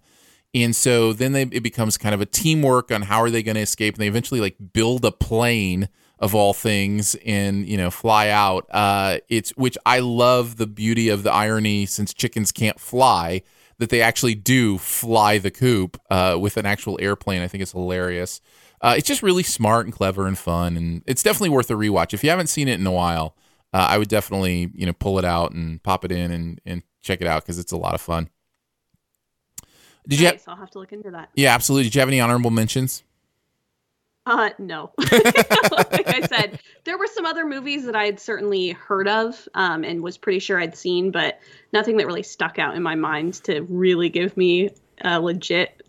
[0.53, 3.55] And so then they, it becomes kind of a teamwork on how are they going
[3.55, 3.95] to escape.
[3.95, 8.65] And they eventually like build a plane of all things and, you know, fly out.
[8.71, 13.43] Uh, it's which I love the beauty of the irony since chickens can't fly
[13.77, 17.41] that they actually do fly the coop uh, with an actual airplane.
[17.41, 18.41] I think it's hilarious.
[18.81, 20.75] Uh, it's just really smart and clever and fun.
[20.75, 22.13] And it's definitely worth a rewatch.
[22.13, 23.35] If you haven't seen it in a while,
[23.73, 26.83] uh, I would definitely, you know, pull it out and pop it in and, and
[27.01, 28.29] check it out because it's a lot of fun.
[30.09, 30.25] Did you?
[30.31, 31.29] Nice, Ha- I'll have to look into that.
[31.35, 31.85] yeah, absolutely.
[31.85, 33.03] Did you have any honorable mentions?
[34.25, 34.91] Uh, no.
[34.97, 39.83] like I said, there were some other movies that I had certainly heard of um,
[39.83, 41.39] and was pretty sure I'd seen, but
[41.73, 44.69] nothing that really stuck out in my mind to really give me
[45.01, 45.81] a legit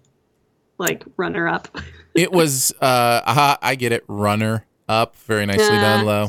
[0.79, 1.69] like runner up.
[2.13, 2.73] It was.
[2.81, 4.03] Uh, aha, I get it.
[4.09, 5.15] Runner up.
[5.27, 6.27] Very nicely done, Lo.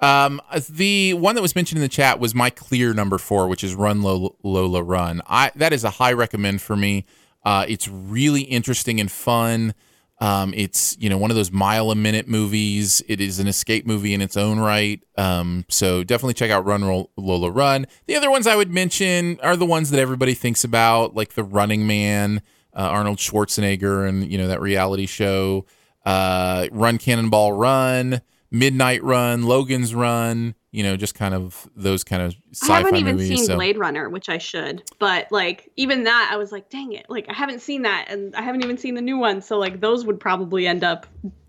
[0.00, 3.62] Um, the one that was mentioned in the chat was my clear number four, which
[3.62, 5.20] is Run Lola, Lola Run.
[5.26, 7.04] I that is a high recommend for me.
[7.44, 9.74] Uh, it's really interesting and fun.
[10.20, 13.02] Um, it's you know one of those mile a minute movies.
[13.08, 15.00] It is an escape movie in its own right.
[15.16, 17.86] Um, so definitely check out Run Roll, Lola Run.
[18.06, 21.44] The other ones I would mention are the ones that everybody thinks about, like The
[21.44, 22.42] Running Man,
[22.74, 25.66] uh, Arnold Schwarzenegger, and you know that reality show.
[26.04, 28.20] Uh, Run Cannonball Run,
[28.50, 30.54] Midnight Run, Logan's Run.
[30.70, 33.28] You know, just kind of those kind of sci-fi I haven't even movies.
[33.28, 33.56] seen so.
[33.56, 34.82] Blade Runner, which I should.
[34.98, 37.06] But like even that, I was like, dang it!
[37.08, 39.40] Like I haven't seen that, and I haven't even seen the new one.
[39.40, 41.06] So like those would probably end up,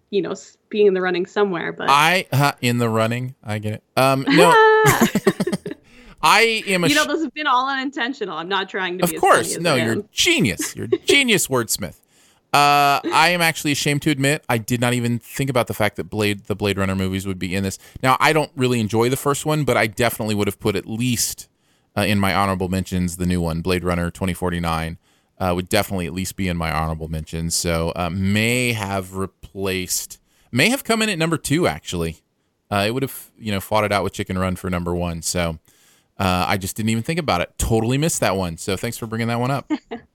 [0.10, 0.36] you know,
[0.70, 1.74] being in the running somewhere.
[1.74, 3.36] But I uh, in the running.
[3.44, 3.84] I get it.
[3.98, 4.52] Um, no,
[6.22, 6.88] I am a.
[6.88, 8.38] you know, sh- those have been all unintentional.
[8.38, 9.76] I'm not trying to of course, no.
[9.76, 10.76] You're genius.
[10.76, 11.98] You're genius wordsmith.
[12.52, 15.98] Uh, I am actually ashamed to admit I did not even think about the fact
[15.98, 17.78] that Blade, the Blade Runner movies, would be in this.
[18.02, 20.88] Now I don't really enjoy the first one, but I definitely would have put at
[20.88, 21.48] least
[21.96, 24.98] uh, in my honorable mentions the new one, Blade Runner 2049.
[25.38, 27.56] Uh, would definitely at least be in my honorable mentions.
[27.56, 30.20] So uh, may have replaced,
[30.52, 32.18] may have come in at number two actually.
[32.72, 35.22] Uh, it would have you know fought it out with Chicken Run for number one.
[35.22, 35.60] So
[36.18, 37.54] uh, I just didn't even think about it.
[37.58, 38.58] Totally missed that one.
[38.58, 39.72] So thanks for bringing that one up.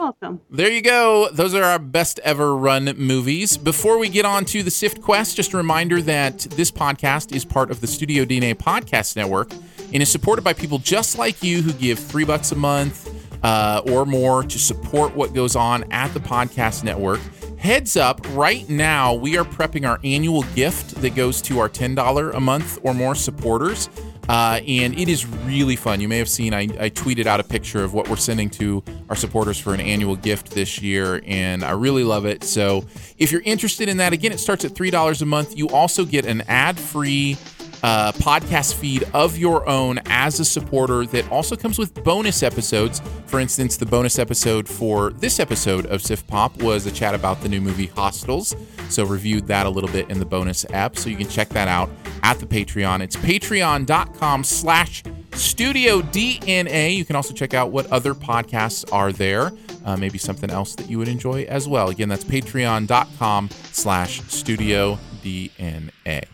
[0.00, 0.40] Welcome.
[0.48, 1.28] There you go.
[1.30, 3.58] Those are our best ever run movies.
[3.58, 7.44] Before we get on to the Sift Quest, just a reminder that this podcast is
[7.44, 9.52] part of the Studio DNA Podcast Network
[9.92, 13.82] and is supported by people just like you who give three bucks a month uh,
[13.90, 17.20] or more to support what goes on at the podcast network.
[17.58, 22.34] Heads up, right now we are prepping our annual gift that goes to our $10
[22.34, 23.90] a month or more supporters.
[24.28, 26.00] Uh, and it is really fun.
[26.00, 28.82] You may have seen I, I tweeted out a picture of what we're sending to
[29.08, 32.44] our supporters for an annual gift this year, and I really love it.
[32.44, 32.84] So
[33.18, 35.56] if you're interested in that, again, it starts at three dollars a month.
[35.56, 37.36] You also get an ad-free
[37.82, 43.00] uh, podcast feed of your own as a supporter that also comes with bonus episodes.
[43.26, 47.48] For instance, the bonus episode for this episode of SiftPop was a chat about the
[47.48, 48.54] new movie Hostiles.
[48.88, 50.96] So reviewed that a little bit in the bonus app.
[50.96, 51.90] So you can check that out
[52.22, 53.00] at the Patreon.
[53.00, 55.02] It's patreon.com slash
[55.32, 56.94] studio DNA.
[56.96, 59.52] You can also check out what other podcasts are there.
[59.84, 61.88] Uh, maybe something else that you would enjoy as well.
[61.88, 66.24] Again, that's patreon.com slash studio DNA.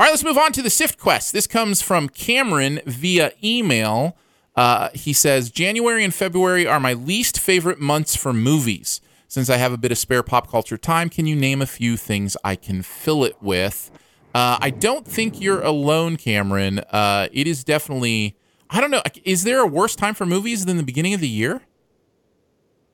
[0.00, 1.34] All right, let's move on to the Sift Quest.
[1.34, 4.16] This comes from Cameron via email.
[4.56, 9.02] Uh, he says January and February are my least favorite months for movies.
[9.28, 11.98] Since I have a bit of spare pop culture time, can you name a few
[11.98, 13.90] things I can fill it with?
[14.34, 16.78] Uh, I don't think you're alone, Cameron.
[16.78, 18.38] Uh, it is definitely.
[18.70, 19.02] I don't know.
[19.24, 21.60] Is there a worse time for movies than the beginning of the year?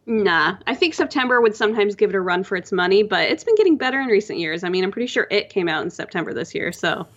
[0.07, 3.43] Nah, I think September would sometimes give it a run for its money, but it's
[3.43, 4.63] been getting better in recent years.
[4.63, 7.09] I mean, I'm pretty sure it came out in September this year, so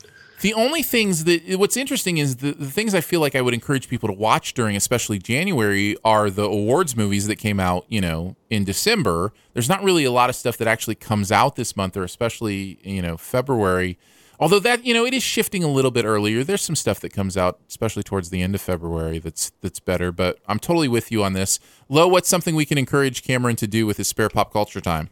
[0.42, 3.54] The only things that what's interesting is the, the things I feel like I would
[3.54, 8.00] encourage people to watch during, especially January, are the awards movies that came out, you
[8.00, 9.34] know, in December.
[9.54, 12.80] There's not really a lot of stuff that actually comes out this month, or especially
[12.84, 13.98] you know February.
[14.40, 16.44] Although that you know it is shifting a little bit earlier.
[16.44, 20.12] There's some stuff that comes out, especially towards the end of February, that's that's better.
[20.12, 21.60] But I'm totally with you on this.
[21.90, 25.10] Lo, what's something we can encourage Cameron to do with his spare pop culture time?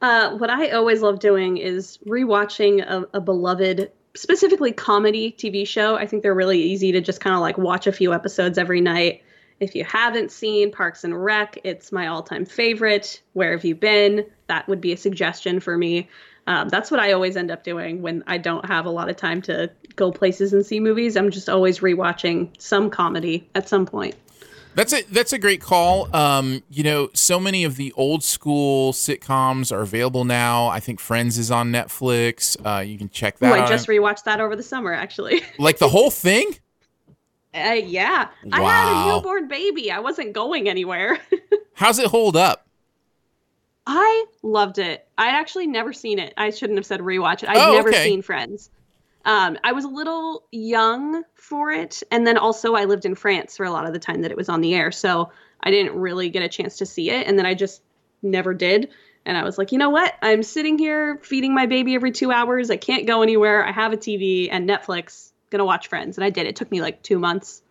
[0.00, 5.94] Uh, what I always love doing is rewatching a, a beloved, specifically comedy TV show.
[5.94, 8.80] I think they're really easy to just kind of like watch a few episodes every
[8.80, 9.22] night.
[9.60, 13.22] If you haven't seen Parks and Rec, it's my all-time favorite.
[13.34, 14.26] Where have you been?
[14.48, 16.08] That would be a suggestion for me.
[16.46, 19.16] Um, that's what I always end up doing when I don't have a lot of
[19.16, 21.16] time to go places and see movies.
[21.16, 24.16] I'm just always rewatching some comedy at some point.
[24.74, 26.14] That's a that's a great call.
[26.16, 30.68] Um, you know, so many of the old school sitcoms are available now.
[30.68, 32.56] I think Friends is on Netflix.
[32.64, 35.42] Uh, you can check that Ooh, I just rewatched that over the summer, actually.
[35.58, 36.56] like the whole thing.
[37.54, 39.90] Uh, yeah, I had a newborn baby.
[39.92, 41.18] I wasn't going anywhere.
[41.74, 42.61] How's it hold up?
[43.86, 45.06] I loved it.
[45.18, 46.34] I'd actually never seen it.
[46.36, 47.48] I shouldn't have said rewatch it.
[47.48, 48.04] I'd Oh, never okay.
[48.04, 48.70] seen Friends.
[49.24, 53.56] Um, I was a little young for it, and then also I lived in France
[53.56, 55.30] for a lot of the time that it was on the air, so
[55.60, 57.26] I didn't really get a chance to see it.
[57.26, 57.82] And then I just
[58.22, 58.88] never did.
[59.24, 60.12] And I was like, you know what?
[60.22, 62.70] I'm sitting here feeding my baby every two hours.
[62.70, 63.64] I can't go anywhere.
[63.64, 65.30] I have a TV and Netflix.
[65.50, 66.46] Gonna watch Friends, and I did.
[66.46, 67.62] It took me like two months.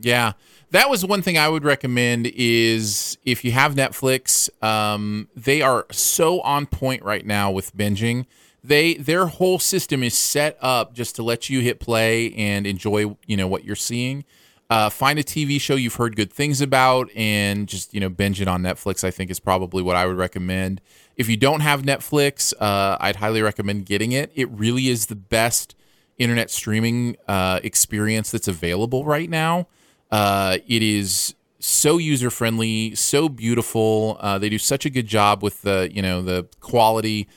[0.00, 0.32] Yeah,
[0.70, 2.26] that was one thing I would recommend.
[2.26, 8.26] Is if you have Netflix, um, they are so on point right now with binging.
[8.62, 13.16] They their whole system is set up just to let you hit play and enjoy,
[13.26, 14.24] you know, what you're seeing.
[14.70, 18.40] Uh, find a TV show you've heard good things about and just you know binge
[18.40, 19.02] it on Netflix.
[19.02, 20.82] I think is probably what I would recommend.
[21.16, 24.30] If you don't have Netflix, uh, I'd highly recommend getting it.
[24.34, 25.74] It really is the best
[26.18, 29.68] internet streaming uh, experience that's available right now.
[30.10, 34.16] Uh, it is so user friendly, so beautiful.
[34.20, 37.28] Uh, they do such a good job with the you know the quality,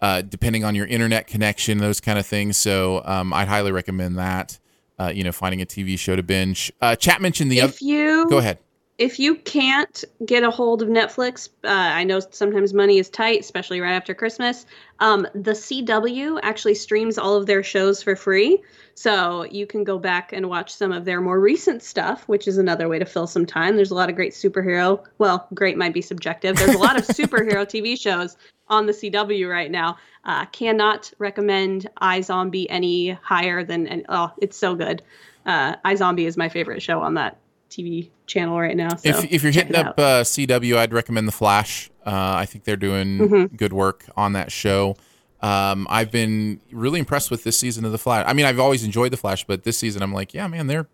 [0.00, 2.56] uh, depending on your internet connection, those kind of things.
[2.56, 4.58] So um, I'd highly recommend that.
[4.98, 6.72] Uh, you know, finding a TV show to binge.
[6.80, 7.72] Uh, Chat mentioned the other.
[7.72, 8.58] If you Go ahead.
[8.98, 13.40] If you can't get a hold of Netflix, uh, I know sometimes money is tight,
[13.40, 14.64] especially right after Christmas.
[15.00, 18.62] Um, the CW actually streams all of their shows for free,
[18.94, 22.56] so you can go back and watch some of their more recent stuff, which is
[22.56, 23.76] another way to fill some time.
[23.76, 25.04] There's a lot of great superhero.
[25.18, 26.56] Well, great might be subjective.
[26.56, 28.38] There's a lot of superhero TV shows
[28.68, 29.98] on the CW right now.
[30.24, 33.86] Uh, cannot recommend iZombie any higher than.
[33.86, 35.02] And, oh, it's so good.
[35.44, 37.38] Uh, iZombie is my favorite show on that
[37.70, 38.96] TV channel right now.
[38.96, 41.90] So if, if you're hitting up uh, CW, I'd recommend The Flash.
[42.04, 43.56] Uh, I think they're doing Mm-hmm.
[43.56, 44.96] good work on that show.
[45.42, 48.24] Um, I've been really impressed with this season of The Flash.
[48.26, 50.88] I mean, I've always enjoyed The Flash, but this season, I'm like, yeah, man, they're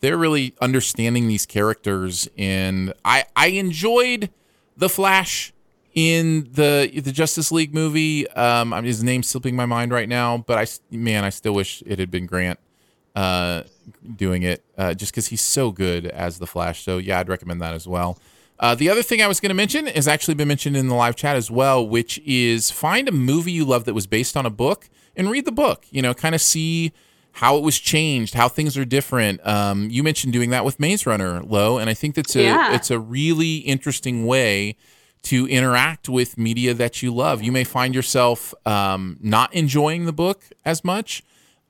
[0.00, 4.30] they're really understanding these characters, and I I enjoyed
[4.76, 5.52] The Flash
[5.94, 8.26] in the the Justice League movie.
[8.30, 11.98] Um, his name's slipping my mind right now, but I man, I still wish it
[11.98, 12.58] had been Grant
[13.14, 13.62] uh,
[14.16, 16.82] doing it, uh, just because he's so good as the Flash.
[16.84, 18.18] So yeah, I'd recommend that as well.
[18.60, 20.94] Uh, the other thing I was going to mention has actually been mentioned in the
[20.94, 24.46] live chat as well, which is find a movie you love that was based on
[24.46, 25.86] a book and read the book.
[25.90, 26.92] You know, kind of see
[27.38, 29.44] how it was changed, how things are different.
[29.44, 32.74] Um, you mentioned doing that with Maze Runner, Lo, and I think that's a Yeah.
[32.76, 34.76] it's a really interesting way
[35.24, 37.42] to interact with media that you love.
[37.42, 41.24] You may find yourself um, not enjoying the book as much,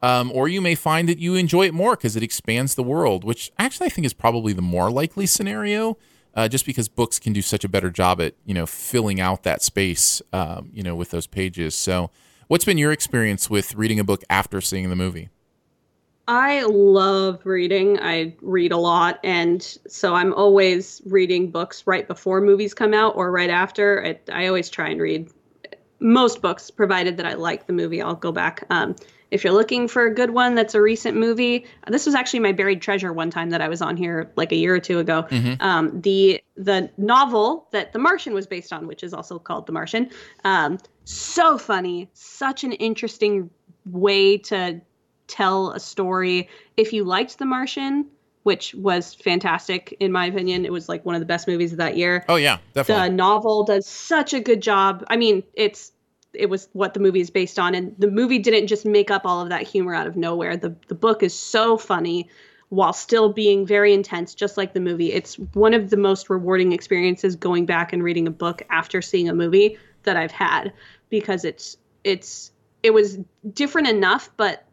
[0.05, 3.25] um, or you may find that you enjoy it more because it expands the world,
[3.25, 5.97] which actually I think is probably the more likely scenario.
[6.35, 9.45] Uh, just because books can do such a better job at you know filling out
[9.45, 11.77] that space, um, you know, with those pages.
[11.77, 12.11] So,
[12.49, 15.31] what's been your experience with reading a book after seeing the movie?
[16.27, 18.01] I love reading.
[18.01, 23.15] I read a lot, and so I'm always reading books right before movies come out
[23.15, 24.05] or right after.
[24.05, 25.31] I, I always try and read
[26.01, 28.03] most books, provided that I like the movie.
[28.03, 28.65] I'll go back.
[28.71, 28.97] Um,
[29.35, 32.53] if you're looking for a good one that's a recent movie, this was actually my
[32.53, 35.27] buried treasure one time that I was on here like a year or two ago.
[35.59, 39.73] Um, the the novel that The Martian was based on, which is also called The
[39.73, 40.09] Martian,
[40.45, 43.51] um, so funny, such an interesting
[43.87, 44.81] way to
[45.27, 46.49] tell a story.
[46.77, 48.07] If you liked The Martian,
[48.45, 51.79] which was fantastic in my opinion, it was like one of the best movies of
[51.79, 53.09] that year Oh yeah, definitely.
[53.09, 55.05] the novel does such a good job.
[55.09, 55.91] I mean, it's
[56.35, 59.23] it was what the movie is based on, and the movie didn't just make up
[59.25, 60.57] all of that humor out of nowhere.
[60.57, 62.29] The the book is so funny
[62.71, 65.13] while still being very intense, just like the movie.
[65.13, 69.29] It's one of the most rewarding experiences going back and reading a book after seeing
[69.29, 70.73] a movie that I've had
[71.11, 72.51] because it's it's
[72.83, 73.19] it was
[73.53, 74.67] different enough, but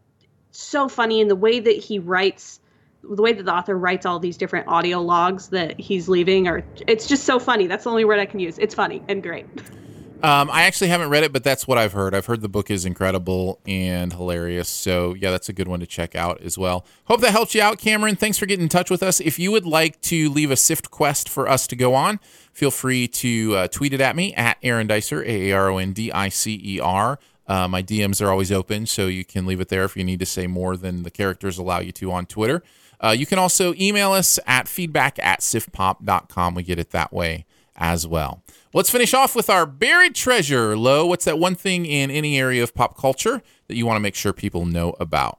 [0.50, 2.60] so funny in the way that he writes
[3.02, 6.64] the way that the author writes all these different audio logs that he's leaving or
[6.86, 9.46] it's just so funny that's the only word i can use it's funny and great
[10.22, 12.14] Um, I actually haven't read it, but that's what I've heard.
[12.14, 14.68] I've heard the book is incredible and hilarious.
[14.68, 16.86] So, yeah, that's a good one to check out as well.
[17.06, 18.14] Hope that helps you out, Cameron.
[18.14, 19.18] Thanks for getting in touch with us.
[19.18, 22.20] If you would like to leave a SIFT quest for us to go on,
[22.52, 25.78] feel free to uh, tweet it at me at Aaron Dicer, A A R O
[25.78, 27.18] N D I C E R.
[27.48, 30.20] Uh, my DMs are always open, so you can leave it there if you need
[30.20, 32.62] to say more than the characters allow you to on Twitter.
[33.00, 36.54] Uh, you can also email us at feedback at siftpop.com.
[36.54, 37.44] We get it that way
[37.76, 38.42] as well.
[38.74, 40.76] Let's finish off with our buried treasure.
[40.76, 44.00] Lo, what's that one thing in any area of pop culture that you want to
[44.00, 45.38] make sure people know about?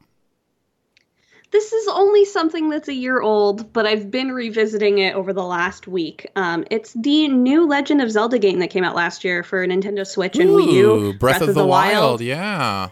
[1.53, 5.43] this is only something that's a year old but i've been revisiting it over the
[5.43, 9.43] last week um, it's the new legend of zelda game that came out last year
[9.43, 12.19] for nintendo switch and wii u Ooh, Breath, of, the, Wild.
[12.19, 12.89] Yeah.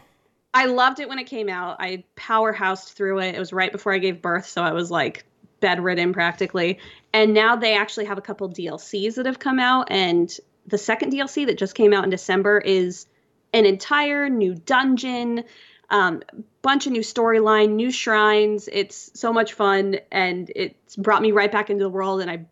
[0.53, 1.77] I loved it when it came out.
[1.79, 3.35] I powerhoused through it.
[3.35, 5.25] It was right before I gave birth, so I was like
[5.61, 6.79] bedridden practically.
[7.13, 10.29] And now they actually have a couple DLCs that have come out, and
[10.67, 13.05] the second DLC that just came out in December is
[13.53, 15.43] an entire new dungeon,
[15.89, 16.21] um,
[16.61, 18.69] bunch of new storyline, new shrines.
[18.71, 22.21] It's so much fun, and it's brought me right back into the world.
[22.21, 22.45] And I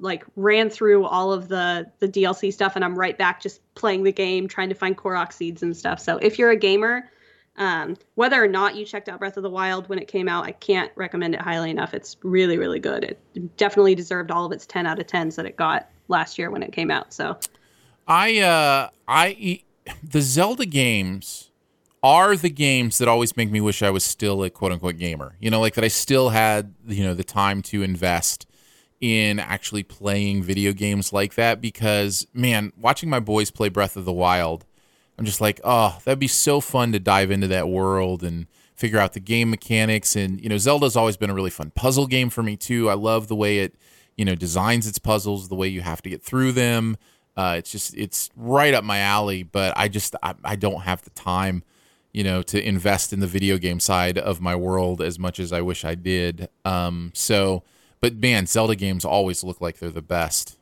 [0.00, 4.02] like ran through all of the the DLC stuff, and I'm right back just playing
[4.02, 6.00] the game, trying to find Korok seeds and stuff.
[6.00, 7.10] So if you're a gamer,
[7.56, 10.44] um, whether or not you checked out Breath of the Wild when it came out,
[10.44, 11.94] I can't recommend it highly enough.
[11.94, 13.04] It's really, really good.
[13.04, 16.50] It definitely deserved all of its 10 out of 10s that it got last year
[16.50, 17.12] when it came out.
[17.12, 17.38] So
[18.06, 19.62] I uh I
[20.02, 21.50] the Zelda games
[22.02, 25.36] are the games that always make me wish I was still a quote unquote gamer.
[25.40, 28.46] You know, like that I still had, you know, the time to invest
[29.00, 34.04] in actually playing video games like that because man, watching my boys play Breath of
[34.04, 34.64] the Wild,
[35.18, 38.98] I'm just like, oh, that'd be so fun to dive into that world and figure
[38.98, 42.30] out the game mechanics and you know, Zelda's always been a really fun puzzle game
[42.30, 42.90] for me too.
[42.90, 43.74] I love the way it
[44.16, 46.96] you know designs its puzzles, the way you have to get through them.
[47.36, 51.02] Uh, it's just it's right up my alley, but I just I, I don't have
[51.02, 51.64] the time,
[52.12, 55.52] you know, to invest in the video game side of my world as much as
[55.52, 56.48] I wish I did.
[56.64, 57.64] Um, so,
[58.00, 60.56] but man, Zelda games always look like they're the best.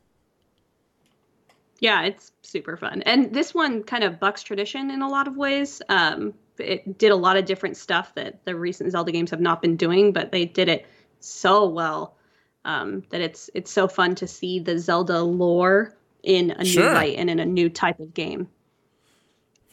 [1.79, 3.01] Yeah, it's super fun.
[3.01, 5.81] And this one kind of bucks tradition in a lot of ways.
[5.89, 9.61] Um, it did a lot of different stuff that the recent Zelda games have not
[9.61, 10.85] been doing, but they did it
[11.19, 12.15] so well
[12.63, 16.87] um, that it's it's so fun to see the Zelda lore in a Sure.
[16.87, 18.47] new light and in a new type of game.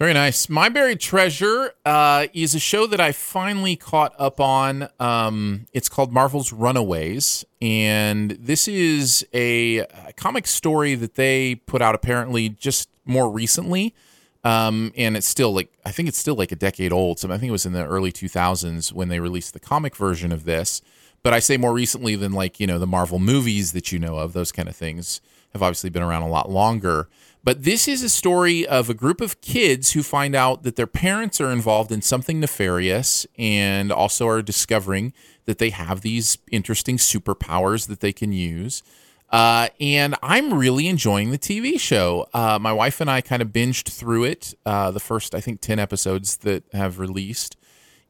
[0.00, 0.48] Very nice.
[0.48, 4.88] My Buried Treasure uh, is a show that I finally caught up on.
[4.98, 11.82] Um, it's called Marvel's Runaways, and this is a, a comic story that they put
[11.82, 13.94] out apparently just more recently.
[14.42, 17.18] Um, and it's still like I think it's still like a decade old.
[17.18, 20.32] So I think it was in the early 2000s when they released the comic version
[20.32, 20.80] of this.
[21.22, 24.16] But I say more recently than like you know the Marvel movies that you know
[24.16, 24.32] of.
[24.32, 25.20] Those kind of things
[25.52, 27.10] have obviously been around a lot longer.
[27.42, 30.86] But this is a story of a group of kids who find out that their
[30.86, 35.14] parents are involved in something nefarious and also are discovering
[35.46, 38.82] that they have these interesting superpowers that they can use.
[39.30, 42.28] Uh, and I'm really enjoying the TV show.
[42.34, 45.60] Uh, my wife and I kind of binged through it, uh, the first, I think,
[45.60, 47.56] 10 episodes that have released.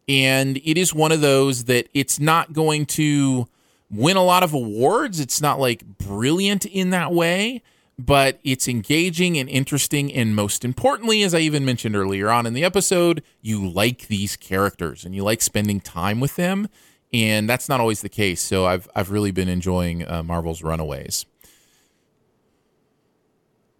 [0.08, 3.46] And it is one of those that it's not going to
[3.90, 5.20] win a lot of awards.
[5.20, 7.62] It's not like brilliant in that way,
[8.06, 10.12] but it's engaging and interesting.
[10.12, 14.36] And most importantly, as I even mentioned earlier on in the episode, you like these
[14.36, 16.68] characters and you like spending time with them.
[17.12, 18.40] And that's not always the case.
[18.40, 21.26] So I've, I've really been enjoying uh, Marvel's Runaways.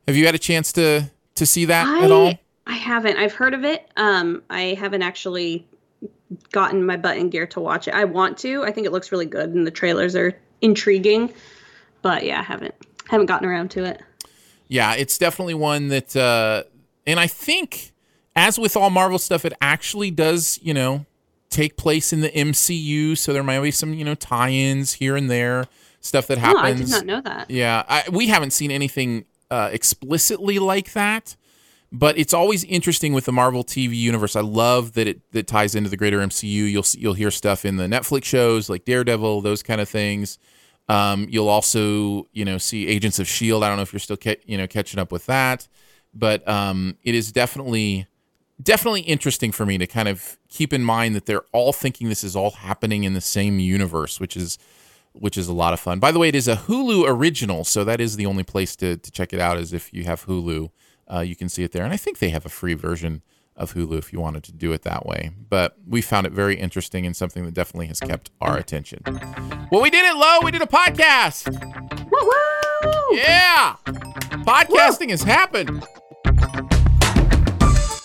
[0.08, 2.28] Have you had a chance to, to see that at all?
[2.28, 2.40] I
[2.70, 3.16] I haven't.
[3.16, 3.90] I've heard of it.
[3.96, 5.66] Um, I haven't actually
[6.52, 7.94] gotten my butt in gear to watch it.
[7.94, 8.62] I want to.
[8.62, 11.34] I think it looks really good, and the trailers are intriguing.
[12.00, 12.74] But yeah, I haven't
[13.08, 14.00] haven't gotten around to it.
[14.70, 16.62] Yeah, it's definitely one that, uh,
[17.06, 17.92] and I think,
[18.36, 21.06] as with all Marvel stuff, it actually does, you know,
[21.50, 23.18] take place in the MCU.
[23.18, 25.66] So there might be some, you know, tie-ins here and there,
[26.00, 26.80] stuff that Oh, happens.
[26.94, 27.50] I did not know that.
[27.50, 31.34] Yeah, I, we haven't seen anything uh, explicitly like that,
[31.90, 34.36] but it's always interesting with the Marvel TV universe.
[34.36, 36.70] I love that it that ties into the greater MCU.
[36.70, 40.38] You'll see, you'll hear stuff in the Netflix shows like Daredevil, those kind of things.
[40.91, 43.62] Um, you'll also you know see Agents of Shield.
[43.62, 45.68] I don't know if you're still ca- you know catching up with that,
[46.12, 48.09] but um, it is definitely
[48.61, 52.24] definitely interesting for me to kind of keep in mind that they're all thinking this
[52.24, 54.59] is all happening in the same universe, which is
[55.12, 56.01] which is a lot of fun.
[56.01, 58.97] By the way, it is a Hulu original, so that is the only place to,
[58.97, 59.59] to check it out.
[59.59, 60.70] Is if you have Hulu,
[61.12, 63.22] uh, you can see it there, and I think they have a free version
[63.61, 65.30] of Hulu if you wanted to do it that way.
[65.48, 69.02] But we found it very interesting and something that definitely has kept our attention.
[69.70, 70.38] Well, we did it, Lo.
[70.42, 71.48] We did a podcast.
[72.11, 73.16] Woo woo!
[73.16, 73.76] Yeah,
[74.44, 75.84] podcasting has happened.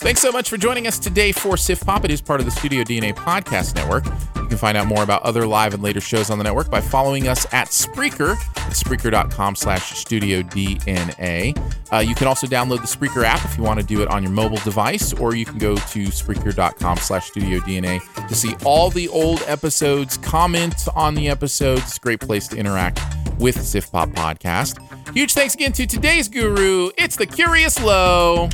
[0.06, 2.06] Thanks so much for joining us today for SiftPop.
[2.06, 4.06] It is part of the Studio DNA Podcast Network.
[4.36, 6.80] You can find out more about other live and later shows on the network by
[6.80, 8.36] following us at Spreaker,
[8.70, 11.58] Spreaker.com slash Studio DNA.
[11.92, 14.22] Uh, you can also download the Spreaker app if you want to do it on
[14.22, 18.92] your mobile device, or you can go to Spreaker.com slash Studio DNA to see all
[18.92, 21.98] the old episodes, comment on the episodes.
[21.98, 23.02] Great place to interact
[23.40, 24.78] with SiftPop Podcast.
[25.16, 26.92] Huge thanks again to today's guru.
[26.96, 28.52] It's the Curious Low.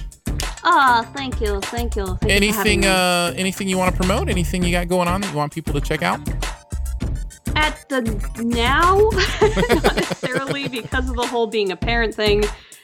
[0.64, 2.06] Ah, thank you, thank you.
[2.06, 2.88] Thank you Anything me.
[2.88, 4.30] uh anything you want to promote?
[4.30, 6.20] Anything you got going on that you want people to check out?
[7.56, 8.02] at the
[8.44, 8.98] now,
[9.84, 12.44] not necessarily because of the whole being a parent thing.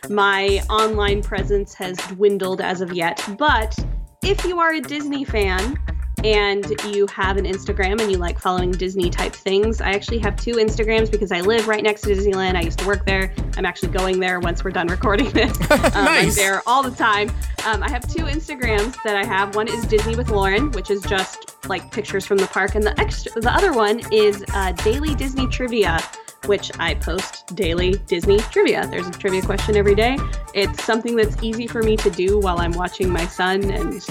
[0.09, 3.23] My online presence has dwindled as of yet.
[3.37, 3.75] But
[4.23, 5.77] if you are a Disney fan
[6.23, 10.35] and you have an Instagram and you like following Disney type things, I actually have
[10.35, 12.55] two Instagrams because I live right next to Disneyland.
[12.55, 13.33] I used to work there.
[13.55, 15.57] I'm actually going there once we're done recording this.
[15.97, 17.29] Um, I'm there all the time.
[17.65, 19.55] Um, I have two Instagrams that I have.
[19.55, 22.99] One is Disney with Lauren, which is just like pictures from the park, and the
[22.99, 25.99] extra, the other one is uh, Daily Disney Trivia,
[26.45, 28.87] which I post daily Disney trivia.
[28.87, 30.17] There's a trivia question every day.
[30.53, 34.01] It's something that's easy for me to do while I'm watching my son and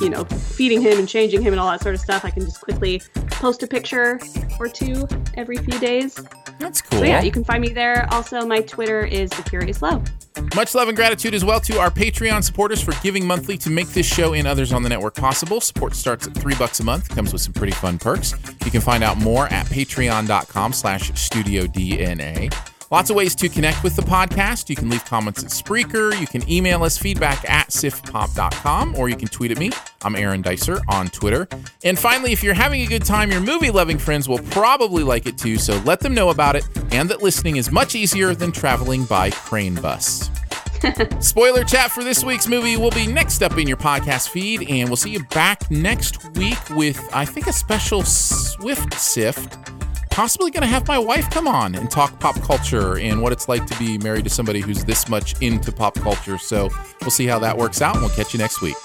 [0.00, 2.24] you know feeding him and changing him and all that sort of stuff.
[2.24, 4.20] I can just quickly post a picture
[4.58, 5.06] or two
[5.36, 6.18] every few days.
[6.58, 7.00] That's cool.
[7.00, 8.06] So yeah, you can find me there.
[8.12, 10.02] Also, my Twitter is the Curious Low.
[10.54, 13.88] Much love and gratitude as well to our Patreon supporters for giving monthly to make
[13.88, 15.60] this show and others on the network possible.
[15.60, 18.34] Support starts at three bucks a month, comes with some pretty fun perks.
[18.64, 22.52] You can find out more at patreon.com slash studio DNA.
[22.90, 24.68] Lots of ways to connect with the podcast.
[24.68, 26.18] You can leave comments at Spreaker.
[26.20, 29.70] You can email us feedback at siftpop.com or you can tweet at me.
[30.02, 31.46] I'm Aaron Dicer on Twitter.
[31.84, 35.26] And finally, if you're having a good time, your movie loving friends will probably like
[35.26, 38.50] it too, so let them know about it and that listening is much easier than
[38.50, 40.28] traveling by crane bus.
[41.20, 44.88] Spoiler chat for this week's movie will be next up in your podcast feed, and
[44.88, 49.79] we'll see you back next week with, I think, a special Swift Sift.
[50.10, 53.48] Possibly going to have my wife come on and talk pop culture and what it's
[53.48, 56.36] like to be married to somebody who's this much into pop culture.
[56.36, 56.68] So
[57.00, 58.76] we'll see how that works out, and we'll catch you next week.